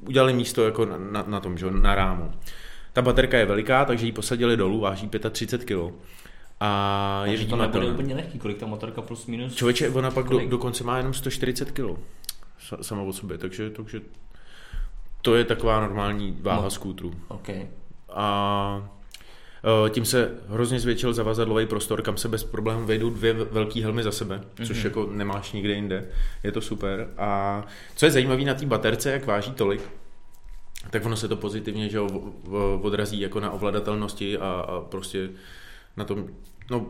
[0.00, 2.32] udělali místo jako na, na, na tom, že, na rámu.
[2.92, 5.94] Ta baterka je veliká, takže ji posadili dolů, váží 35 kg.
[6.60, 9.54] A takže je to nebude úplně lehký, kolik ta motorka plus minus?
[9.54, 11.98] Člověče, ona pak do, dokonce má jenom 140 kg
[12.82, 14.00] sama o sobě, takže, takže
[15.22, 16.70] to je taková normální váha no.
[16.70, 17.14] skútru.
[17.28, 17.68] Okay.
[18.08, 18.88] A
[19.88, 24.12] tím se hrozně zvětšil zavazadlový prostor, kam se bez problémů vejdou dvě velké helmy za
[24.12, 24.84] sebe, což mm-hmm.
[24.84, 26.08] jako nemáš nikde jinde.
[26.42, 27.08] Je to super.
[27.18, 27.62] A
[27.96, 29.82] co je zajímavé na té baterce, jak váží tolik,
[30.90, 32.00] tak ono se to pozitivně že
[32.80, 35.28] odrazí jako na ovladatelnosti a, a prostě
[35.96, 36.28] na tom,
[36.70, 36.86] no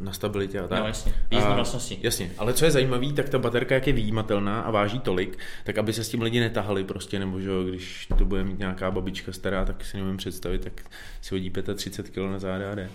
[0.00, 0.78] na stabilitě a tak.
[0.78, 1.98] No jasně, A- vlastnosti.
[2.02, 5.78] Jasně, ale co je zajímavé, tak ta baterka, jak je výjimatelná a váží tolik, tak
[5.78, 9.32] aby se s tím lidi netahali prostě, nebo že když to bude mít nějaká babička
[9.32, 10.72] stará, tak si nemůžu představit, tak
[11.20, 12.90] si hodí 35 kg na záda a jde.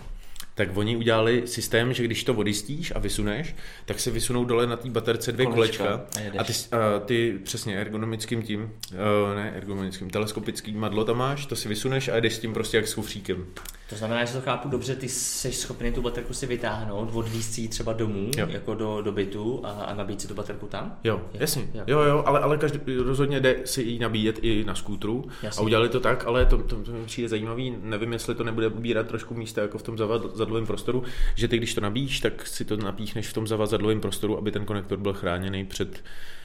[0.56, 4.76] Tak oni udělali systém, že když to odjistíš a vysuneš, tak se vysunou dole na
[4.76, 6.06] té baterce dvě Kolečka kolečka,
[6.38, 11.46] a a ty, a ty přesně ergonomickým tím, uh, ne ergonomickým, teleskopickým madlo tam máš,
[11.46, 13.46] to si vysuneš a jdeš s tím prostě jak s kufříkem.
[13.88, 17.60] To znamená, že to chápu dobře, ty jsi schopný tu baterku si vytáhnout, odvízt si
[17.60, 18.46] ji třeba domů, Jo.
[18.50, 20.98] jako do, do bytu a, a nabít si tu baterku tam?
[21.04, 21.68] Jo, Jo, jasně.
[21.74, 21.82] jo.
[21.86, 25.24] Jo, jo, ale, ale každý, rozhodně jde si ji nabíjet i na skútru.
[25.42, 25.60] Jasně.
[25.60, 28.66] A udělali to tak, ale to, to, to mi přijde zajímavý, nevím, jestli to nebude
[28.68, 31.02] ubírat trošku místa jako v tom zavad- zadlovém prostoru,
[31.34, 34.64] že ty když to nabíjíš, tak si to napíchneš v tom zavazadlovém prostoru, aby ten
[34.64, 36.04] konektor byl chráněný před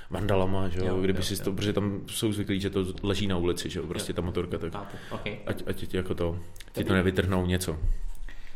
[0.09, 1.39] vandalama, že jo, Jo, kdyby jo, si jo.
[1.43, 4.15] to, protože tam jsou zvyklí, že to leží na ulici, že jo, prostě Jo.
[4.15, 5.37] ta motorka, tak okay.
[5.45, 6.39] ať, ať ti jako to,
[6.73, 7.77] ti to nevytrhnou něco.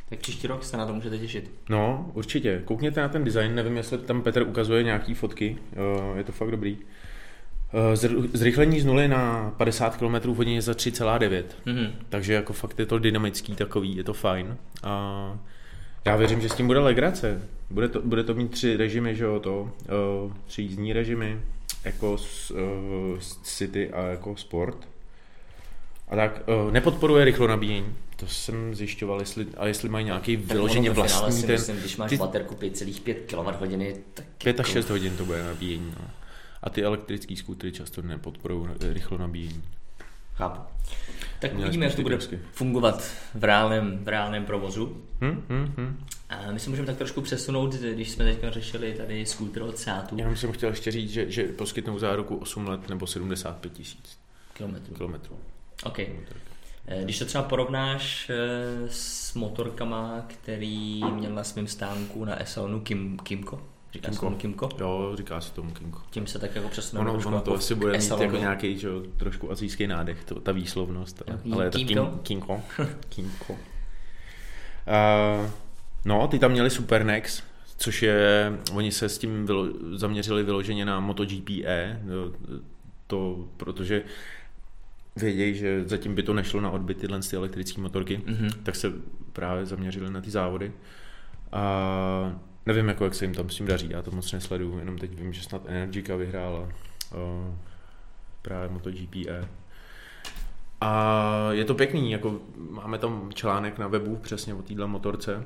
[0.10, 1.52] Tak příští rok se na to můžete těšit.
[1.70, 2.62] No, určitě.
[2.66, 5.58] Koukněte na ten design, nevím, jestli tam Petr ukazuje nějaký fotky,
[6.16, 6.78] je to fakt dobrý.
[7.78, 11.44] Eh, zr- Zrychlení z nuly na 50 km v hodině za 3,9.
[11.66, 11.92] Mhm.
[12.10, 14.58] Takže jako fakt je to dynamický takový, je to fajn.
[14.84, 15.38] A
[16.06, 17.42] já věřím, že s tím bude legrace.
[17.70, 19.62] Bude to, bude to mít tři režimy, že jo, to,
[20.26, 21.40] uh, tři jízdní režimy,
[21.84, 24.78] jako uh, City a jako Sport.
[26.08, 30.90] A tak nepodporuje rychlo nabíjení, to jsem zjišťoval, jestli, a jestli mají nějaký Tak vyloženě
[30.90, 34.90] vlastní si ten, myslím, když máš ty- baterku 5,5 kWh, tak 5 až jako- 6
[34.90, 35.94] hodin to bude nabíjení.
[36.00, 36.08] No.
[36.66, 39.64] A ty elektrické skútry často nepodporují rychlo nabíjení.
[40.36, 40.62] Chápu.
[41.40, 42.40] Tak Měli uvidíme, jak to bude krásky.
[42.52, 43.04] fungovat
[43.36, 45.02] v reálném, v reálném provozu.
[45.22, 46.06] Hm, hm, hm.
[46.30, 50.18] A my se můžeme tak trošku přesunout, když jsme teď řešili tady skútr od Seatu
[50.18, 54.18] Jenom jsem chtěl ještě říct, že, že poskytnou záruku 8 let nebo 75 tisíc
[54.54, 54.96] kilometrů.
[54.96, 55.36] kilometrů.
[55.84, 56.00] OK.
[56.00, 58.36] Eh, Když to třeba porovnáš eh,
[58.90, 63.62] s motorkama, který měl na svém stánku na Esalonu Kim, Kimco,
[63.96, 64.26] říká se Kimco.
[64.26, 66.02] tomu Kimco, Jo, říká se tomu Kinko.
[66.10, 69.52] tím se tak jako přesuneme Ono, ono to asi bude mít jako nějaký že, trošku
[69.52, 71.24] azijský nádech, to, ta výslovnost.
[71.28, 72.06] Ale, Jo, ale je to Kinko?
[72.06, 72.62] Kim, Kinko.
[73.10, 73.54] Kinko.
[73.54, 73.58] Uh,
[76.06, 77.44] no, ty tam měli Super Nex,
[77.78, 82.32] což je, oni se s tím vylo, zaměřili vyloženě na MotoGP E, jo,
[83.08, 84.04] to, protože
[85.16, 88.50] vědějí, že zatím by to nešlo na odbyt tyhle ty elektrické motorky, Mhm.
[88.64, 88.92] tak se
[89.34, 90.72] právě zaměřili na ty závody.
[91.52, 94.98] A nevím, jako, jak se jim tam s tím daří, já to moc nesleduju, jenom
[94.98, 96.68] teď vím, že snad Energica vyhrála uh,
[98.42, 99.48] právě MotoGP E.
[100.82, 102.40] A je to pěkný, jako
[102.70, 105.44] máme tam článek na webu přesně o téhle motorce,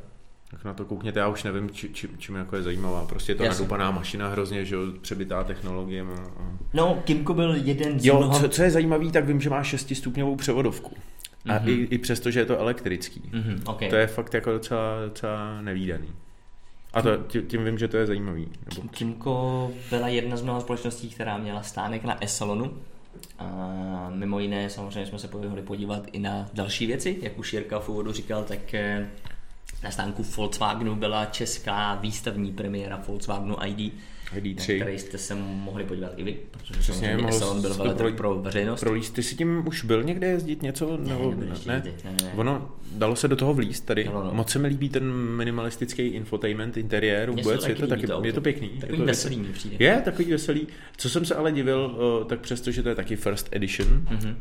[0.51, 3.05] tak na to koukněte, já už nevím, či, či, čím jako je zajímavá.
[3.05, 3.61] Prostě je to Jasně.
[3.63, 6.01] nadoupaná mašina hrozně, že jo, přebytá technologie.
[6.01, 6.51] A, a...
[6.73, 8.39] No, Kimco byl jeden z Jo, mnoha...
[8.39, 10.97] co, co, je zajímavý, tak vím, že má šestistupňovou převodovku.
[11.49, 11.69] A Mhm.
[11.69, 13.21] i, i přesto, že je to elektrický.
[13.33, 13.89] Mhm, okay.
[13.89, 16.07] To je fakt jako docela, docela nevýdaný.
[16.93, 18.47] A to, tím, tím vím, že to je zajímavý.
[18.69, 18.87] Nebo...
[18.89, 22.73] Kimco byla jedna z mnoha společností, která měla stánek na Esalonu.
[23.39, 27.79] A mimo jiné samozřejmě jsme se mohli podívat i na další věci, jak už Jirka
[27.79, 29.09] v úvodu říkal, tak eh,
[29.83, 33.93] na stánku Volkswagenu byla česká výstavní premiéra Volkswagenu ID,
[34.35, 34.75] ID3.
[34.75, 38.79] které jste se mohli podívat i vy, protože Přesně, mohl byl to projít- pro veřejnost.
[38.79, 40.97] Prolíst, ty si tím už byl někde jezdit něco?
[40.97, 41.33] Ne, nebo,
[41.65, 41.73] ne?
[41.75, 42.31] jezdit, ne, ne.
[42.35, 44.03] Ono, dalo se do toho vlíst tady.
[44.03, 44.33] Dalo, no.
[44.33, 47.67] Moc se mi líbí ten minimalistický infotainment interiér vůbec.
[47.67, 48.27] Je to, taky, auto.
[48.27, 48.69] je to pěkný.
[48.69, 49.75] Takový je to, veselý mi přijde.
[49.79, 50.67] Je takový veselý.
[50.97, 54.37] Co jsem se ale divil, tak přesto, že to je taky first edition, Mhm.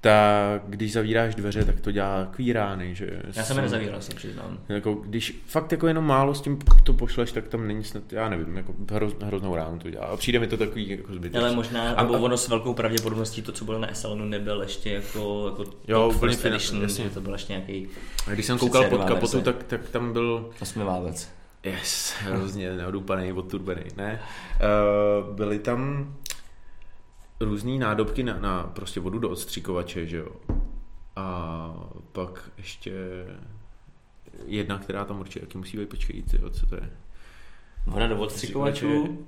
[0.00, 2.94] Tak když zavíráš dveře, tak to dělá takový rány.
[2.94, 4.58] Že Já jsem je nezavíral, si přiznám.
[4.68, 8.28] Jako, když fakt jako jenom málo s tím to pošleš, tak tam není snad, já
[8.28, 10.06] nevím, jako hroz, hroznou ránu to dělá.
[10.06, 11.38] A přijde mi to takový jako zbytečný.
[11.46, 15.46] Ale možná, A- ono s velkou pravděpodobností to, co bylo na Esalonu, nebyl ještě jako,
[15.48, 17.04] jako Jo, úplně first edition, jasně.
[17.04, 17.88] že to byl ještě nějaký
[18.26, 21.28] A když jsem koukal pod kapotu, tak, tak tam byl osmiválec.
[21.64, 24.20] Yes, hrozně neodupaný, odturbený, ne.
[24.60, 26.12] Uh, byly tam
[27.40, 30.28] různé nádobky na, na prostě vodu do odstřikovače, že jo.
[31.16, 31.74] A
[32.12, 32.92] pak ještě
[34.46, 36.90] jedna, která tam určitě taky musí být, počkej, tyjo, co to je?
[37.86, 39.18] Voda do odstřikovačů.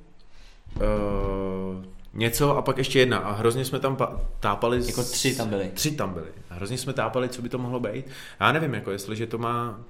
[0.76, 1.84] Uh,
[2.14, 4.86] něco a pak ještě jedna a hrozně jsme tam pa- tápali.
[4.86, 5.70] Jako tři tam byly.
[5.74, 6.28] Tři tam byly.
[6.50, 8.04] A hrozně jsme tápali, co by to mohlo být.
[8.40, 9.80] Já nevím, jako jestliže to má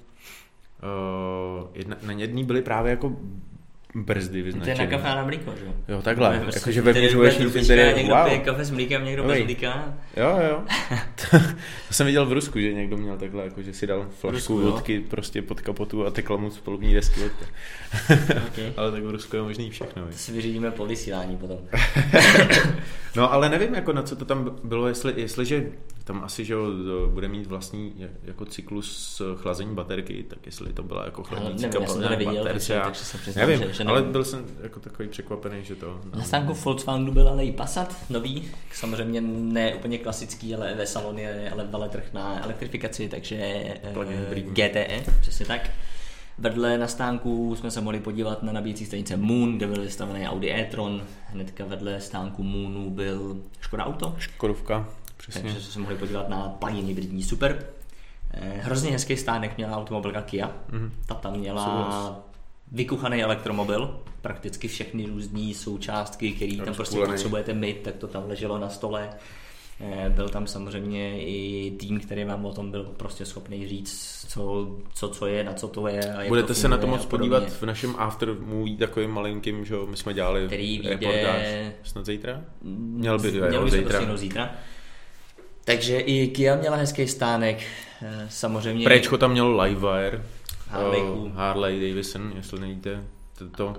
[0.82, 3.16] uh, jedna, na jedný byly právě jako
[3.94, 5.72] brzdy To je na kafe a na mlíko, že jo?
[5.88, 6.40] Jo, takhle.
[6.40, 7.96] Prostě Jakože mít trubička, interiér.
[7.96, 8.24] Někdo Wow.
[8.24, 9.44] pije kafe s mlíkem, někdo bez Dobrý.
[9.44, 9.94] mlíka.
[10.16, 10.62] Jo, jo.
[11.88, 14.52] to jsem viděl v Rusku, že někdo měl takhle, jako že si dal flašku Rusku,
[14.52, 14.60] jo.
[14.72, 17.46] vodky prostě pod kapotu a tekla mu z polubní desky vodka.
[18.48, 18.72] Okay.
[18.76, 20.02] Ale tak v Rusku je možný všechno.
[20.06, 21.58] To si vyřídíme po vysílání potom.
[23.16, 25.64] No ale nevím, jako na co to tam bylo, jestli, jestliže
[26.12, 26.54] tam asi, že
[27.10, 31.66] bude mít vlastní jako cyklus chlazení baterky, tak jestli to byla jako chladící
[32.08, 34.12] neviděl, takže, já, takže se přiznám, nevím, že, že ale nevím.
[34.12, 36.00] byl jsem jako takový překvapený, že to...
[36.14, 41.50] Na stánku Volkswagenu byl ale i Passat nový, samozřejmě ne úplně klasický, ale ve saloně,
[41.52, 44.52] ale veletrh na elektrifikaci, takže eh, Plug-in hybridní.
[44.54, 45.70] GTE, přesně tak.
[46.38, 50.50] Vedle na stánku jsme se mohli podívat na nabíjecí stanice Moon, kde byl vystavený Audi
[50.50, 51.02] e-tron.
[51.26, 54.88] Hnedka vedle stánku Moonu byl Škoda Auto, Škodovka,
[55.22, 55.42] přesně.
[55.42, 57.66] takže jsme se mohli podívat na plug-in hybridní super.
[58.34, 60.52] Eh, Hrozně hezký stánek měla automobilka Kia.
[60.68, 60.92] Mhm.
[61.06, 62.12] Ta tam měla Souhlas.
[62.72, 68.58] vykuchaný elektromobil, prakticky všechny různé součástky, které tam prostě potřebujete mít, tak to tam leželo
[68.58, 69.10] na stole.
[69.80, 74.68] Eh, Byl tam samozřejmě i tým, který vám o tom byl prostě schopný říct, co,
[74.94, 76.14] co, co je, na co to je.
[76.14, 79.64] A jak Budete to se na to moc podívat v našem after movie takovým malinkým,
[79.64, 81.46] že my jsme dělali Který vyjde- reportáž
[81.82, 82.40] snad zítra?
[82.62, 83.98] Měl by, jo, Měl by zítra.
[83.98, 84.50] stihnout zítra.
[85.64, 87.62] Takže i Kia měla hezký stánek,
[88.02, 88.84] eh, samozřejmě.
[88.84, 90.22] Préčko tam mělo Livewire,
[90.70, 93.04] eh, Harley Davidson, jestli nevíte,
[93.56, 93.74] to,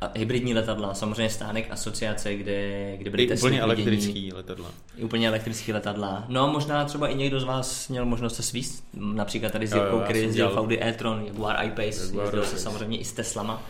[0.00, 4.70] A hybridní letadla, samozřejmě stánek asociace, kde, kde byly i testy úplně elektrický letadla.
[4.96, 6.24] I úplně elektrický letadla.
[6.28, 10.00] No možná třeba i někdo z vás měl možnost se svíst, například tady s Jirkou,
[10.00, 13.62] který jezdil Audi e-tron, Jaguar I-Pace, jezdil se samozřejmě i s Teslama.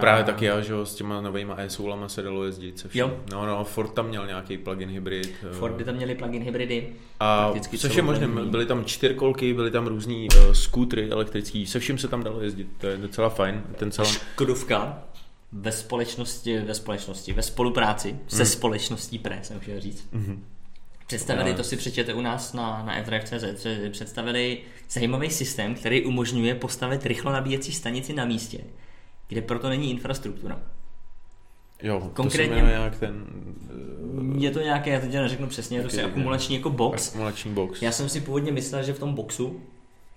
[0.00, 3.00] Právě taky já, že jo, s těma novejma e-soulama se dalo jezdit se vším.
[3.00, 3.16] Jo.
[3.32, 5.34] No, no, Ford tam měl nějaký plug-in hybrid.
[5.50, 6.88] eh, Fordy tam měli plug-in hybridy.
[7.20, 11.98] A což je možné, byly tam čtyřkolky, byly tam různý uh, skútry elektrický, se vším
[11.98, 13.62] se tam dalo jezdit, to je docela fajn.
[13.76, 15.02] Ten salon, Škodovka
[15.52, 18.20] ve společnosti, ve společnosti, ve spolupráci Hmm.
[18.28, 20.08] se společností PRE, jsem chtěl říct.
[20.12, 20.44] Mhm.
[21.06, 24.58] Představili, to si přečtěte u nás na, na fdrive.cz, že představili
[24.90, 28.58] zajímavý systém, který umožňuje postavit rychlo nabíjecí stanici na místě,
[29.28, 30.60] kde proto není infrastruktura.
[31.82, 33.24] jo, to konkrétně- se jmenuje jak ten
[34.38, 37.08] Je to nějaké, já teď neřeknu přesně, je to Jaký- si akumulační jako box.
[37.08, 37.82] akumulační box.
[37.82, 39.60] Já jsem si původně myslel, že v tom boxu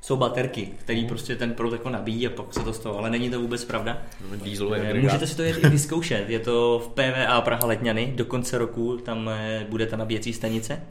[0.01, 3.09] jsou baterky, který prostě ten proud jako nabíjí a pak se to z toho, ale
[3.09, 4.01] není to vůbec pravda.
[4.43, 5.03] Dieselový Eh, agregát.
[5.03, 8.97] Můžete si to jet i vyzkoušet, je to v PVA Praha Letňany, do konce roku
[8.97, 10.81] tam eh, bude ta nabíjecí stanice,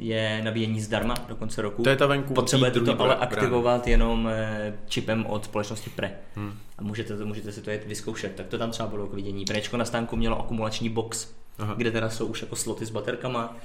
[0.00, 1.82] je nabíjení zdarma do konce roku.
[1.82, 2.34] To je ta venku.
[2.34, 6.12] Potřebujete to ale aktivovat jenom eh, čipem od společnosti PRE.
[6.34, 6.52] Hmm.
[6.78, 8.34] A můžete, to, můžete si to jet vyzkoušet.
[8.34, 9.44] Tak to tam třeba bylo k vidění.
[9.44, 11.28] Prečko na stánku mělo akumulační box,
[11.58, 11.74] Aha.
[11.76, 13.56] kde teda jsou už jako sloty s baterkama.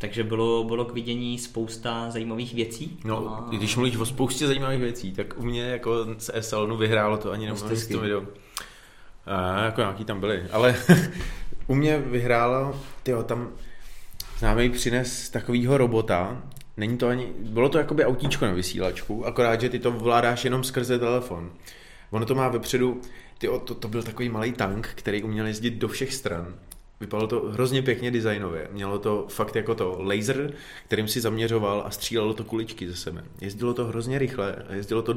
[0.00, 2.98] Takže bylo, bylo k vidění spousta zajímavých věcí.
[3.04, 7.16] No, A- když mluvíš o spoustě zajímavých věcí, tak u mě jako z S-Salonu vyhrálo
[7.16, 8.22] to ani nemůžu to video.
[9.26, 10.76] A, jako nějaký tam byly, ale
[11.66, 13.48] u mě vyhrálo, tyjo, tam
[14.38, 16.42] známý přines takovýho robota,
[16.76, 20.64] není to ani, bylo to jakoby autíčko na vysílačku, akorát, že ty to ovládáš jenom
[20.64, 21.50] skrze telefon.
[22.10, 23.00] Ono to má vepředu,
[23.38, 26.54] tyjo, to, to byl takový malý tank, který uměl jezdit do všech stran.
[27.00, 28.68] Vypadalo to hrozně pěkně designově.
[28.72, 30.52] Mělo to fakt jako to laser,
[30.86, 33.24] kterým si zaměřoval a střílelo to kuličky ze sebe.
[33.40, 34.56] Jezdilo to hrozně rychle.
[34.70, 35.14] Jezdilo to,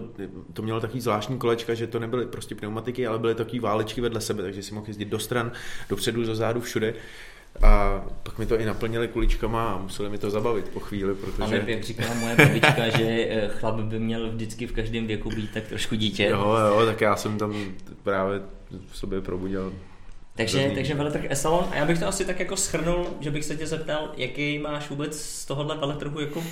[0.53, 4.21] to mělo takový zvláštní kolečka, že to nebyly prostě pneumatiky, ale byly takové válečky vedle
[4.21, 5.51] sebe, takže si mohl jezdit do stran,
[5.89, 6.93] dopředu, do zádu, všude.
[7.61, 11.63] A pak mi to i naplnili kuličkama a museli mi to zabavit po chvíli, protože...
[11.63, 15.51] ne, jak říkala moje babička, že eh, chlap by měl vždycky v každém věku být
[15.53, 16.25] tak trošku dítě.
[16.25, 17.55] Jo, jo, tak já jsem tam
[18.03, 18.41] právě
[18.91, 19.73] v sobě probudil.
[20.35, 20.75] Takže, Hrozný.
[20.75, 21.67] takže veletrh Esalon.
[21.71, 24.89] A já bych to asi tak jako schrnul, že bych se tě zeptal, jaký máš
[24.89, 26.43] vůbec z tohohle veletrhu jako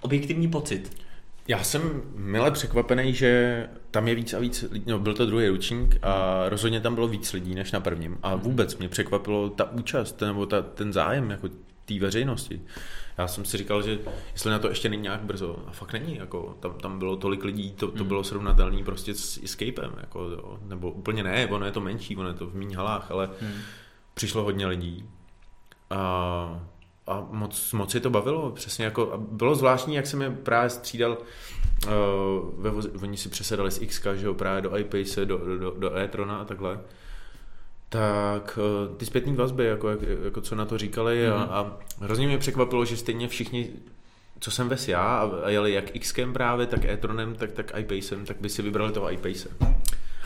[0.00, 0.96] objektivní pocit.
[1.50, 5.48] Já jsem mile překvapený, že tam je víc a víc lidí, no byl to druhý
[5.48, 9.70] ručník a rozhodně tam bylo víc lidí než na prvním a vůbec mě překvapilo ta
[9.72, 11.48] účast nebo ta, ten zájem jako
[11.84, 12.60] té veřejnosti.
[13.18, 13.98] Já jsem si říkal, že
[14.32, 17.44] jestli na to ještě není nějak brzo, a fakt není, jako tam, tam bylo tolik
[17.44, 18.08] lidí, to, to Hmm.
[18.08, 22.28] bylo srovnatelné prostě s Escapem, jako, jo, nebo úplně ne, ono je to menší, ono
[22.28, 23.60] je to v méně halách, ale Hmm.
[24.14, 25.04] přišlo hodně lidí
[25.90, 26.60] a,
[27.10, 30.70] a moc, moc je to bavilo, přesně jako, a bylo zvláštní, jak jsem je právě
[30.70, 31.18] střídal,
[31.86, 31.90] uh,
[32.56, 32.70] ve
[33.02, 36.44] oni si přesedali z XK, že jo, právě do iPace, do, do, do, e-trona a
[36.44, 36.80] takhle,
[37.88, 38.58] tak
[38.88, 41.46] uh, ty zpětné vazby, jako, jak, jako co na to říkali a, Mhm.
[41.50, 43.70] a hrozně mě překvapilo, že stejně všichni
[44.40, 48.24] co jsem ves já a a jeli jak Xkem právě, tak e-tronem, tak, tak iPacem,
[48.24, 49.48] tak by si vybrali toho iPace.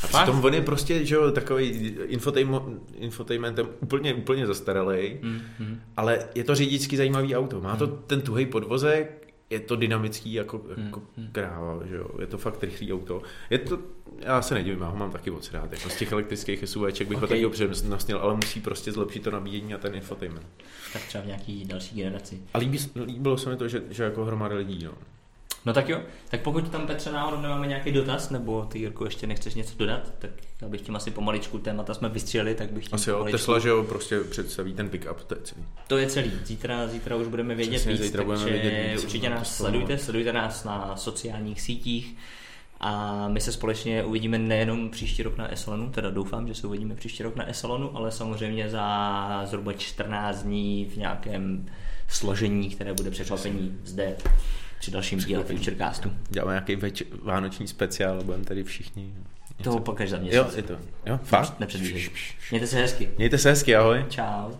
[0.05, 0.23] A Fakt?
[0.23, 1.67] přitom on je prostě, že jo, takový
[2.07, 5.41] infotainment, infotainmentem úplně, úplně zastaralý, Hmm.
[5.59, 5.81] Hmm.
[5.97, 7.61] ale je to řidičsky zajímavý auto.
[7.61, 11.29] Má to ten tuhej podvozek, je to dynamický jako, jako Hmm.
[11.33, 12.07] kráva, že jo.
[12.21, 13.23] Je to fakt rychlý auto.
[13.51, 13.79] Je to,
[14.19, 15.73] já se nedivím, já ho mám taky moc rád.
[15.73, 17.23] Jako z těch elektrických SUVček bych Ok.
[17.23, 20.47] ho taky upřednostnil, ale musí prostě zlepšit to nabíjení a ten infotainment.
[20.93, 22.41] Tak třeba v nějaký další generaci.
[22.55, 24.93] A líbí, líbilo se mi to, že, že jako hromada lidí, no.
[25.67, 29.27] No tak jo, tak pokud tam Petře náhodou nemáme nějaký dotaz, nebo ty Jirko ještě
[29.27, 30.31] nechceš něco dodat, tak
[30.63, 33.39] já bych tím asi pomaličku témata jsme vystřelili, tak bych tím Asi jo, pomaličku...
[33.39, 35.65] Tesla, že jo, prostě představí ten pick-up, to je celý.
[35.87, 36.33] To je celý.
[36.45, 39.57] Zítra, zítra už budeme vědět Přesně, víc, zítra budeme takže vědět víc, určitě no, nás
[39.57, 42.17] sledujte, sledujte nás na sociálních sítích
[42.81, 46.95] a my se společně uvidíme nejenom příští rok na Esalonu, teda doufám, že se uvidíme
[46.95, 51.67] příští rok na Esalonu, ale samozřejmě za zhruba 14 dní v nějakém
[52.09, 54.17] složení, které bude překvapení zde
[54.85, 56.13] při dalším díle Futurecastu.
[56.31, 59.15] Děláme nějaký več- vánoční speciál, budeme tady všichni.
[59.63, 60.37] To pokaž za měsíc.
[60.37, 60.77] Jo, je to.
[61.07, 61.61] Jo, fakt?
[61.61, 62.11] Nepředvídej.
[62.51, 63.09] Mějte se hezky.
[63.17, 64.05] Mějte se hezky, ahoj.
[64.09, 64.51] Čau.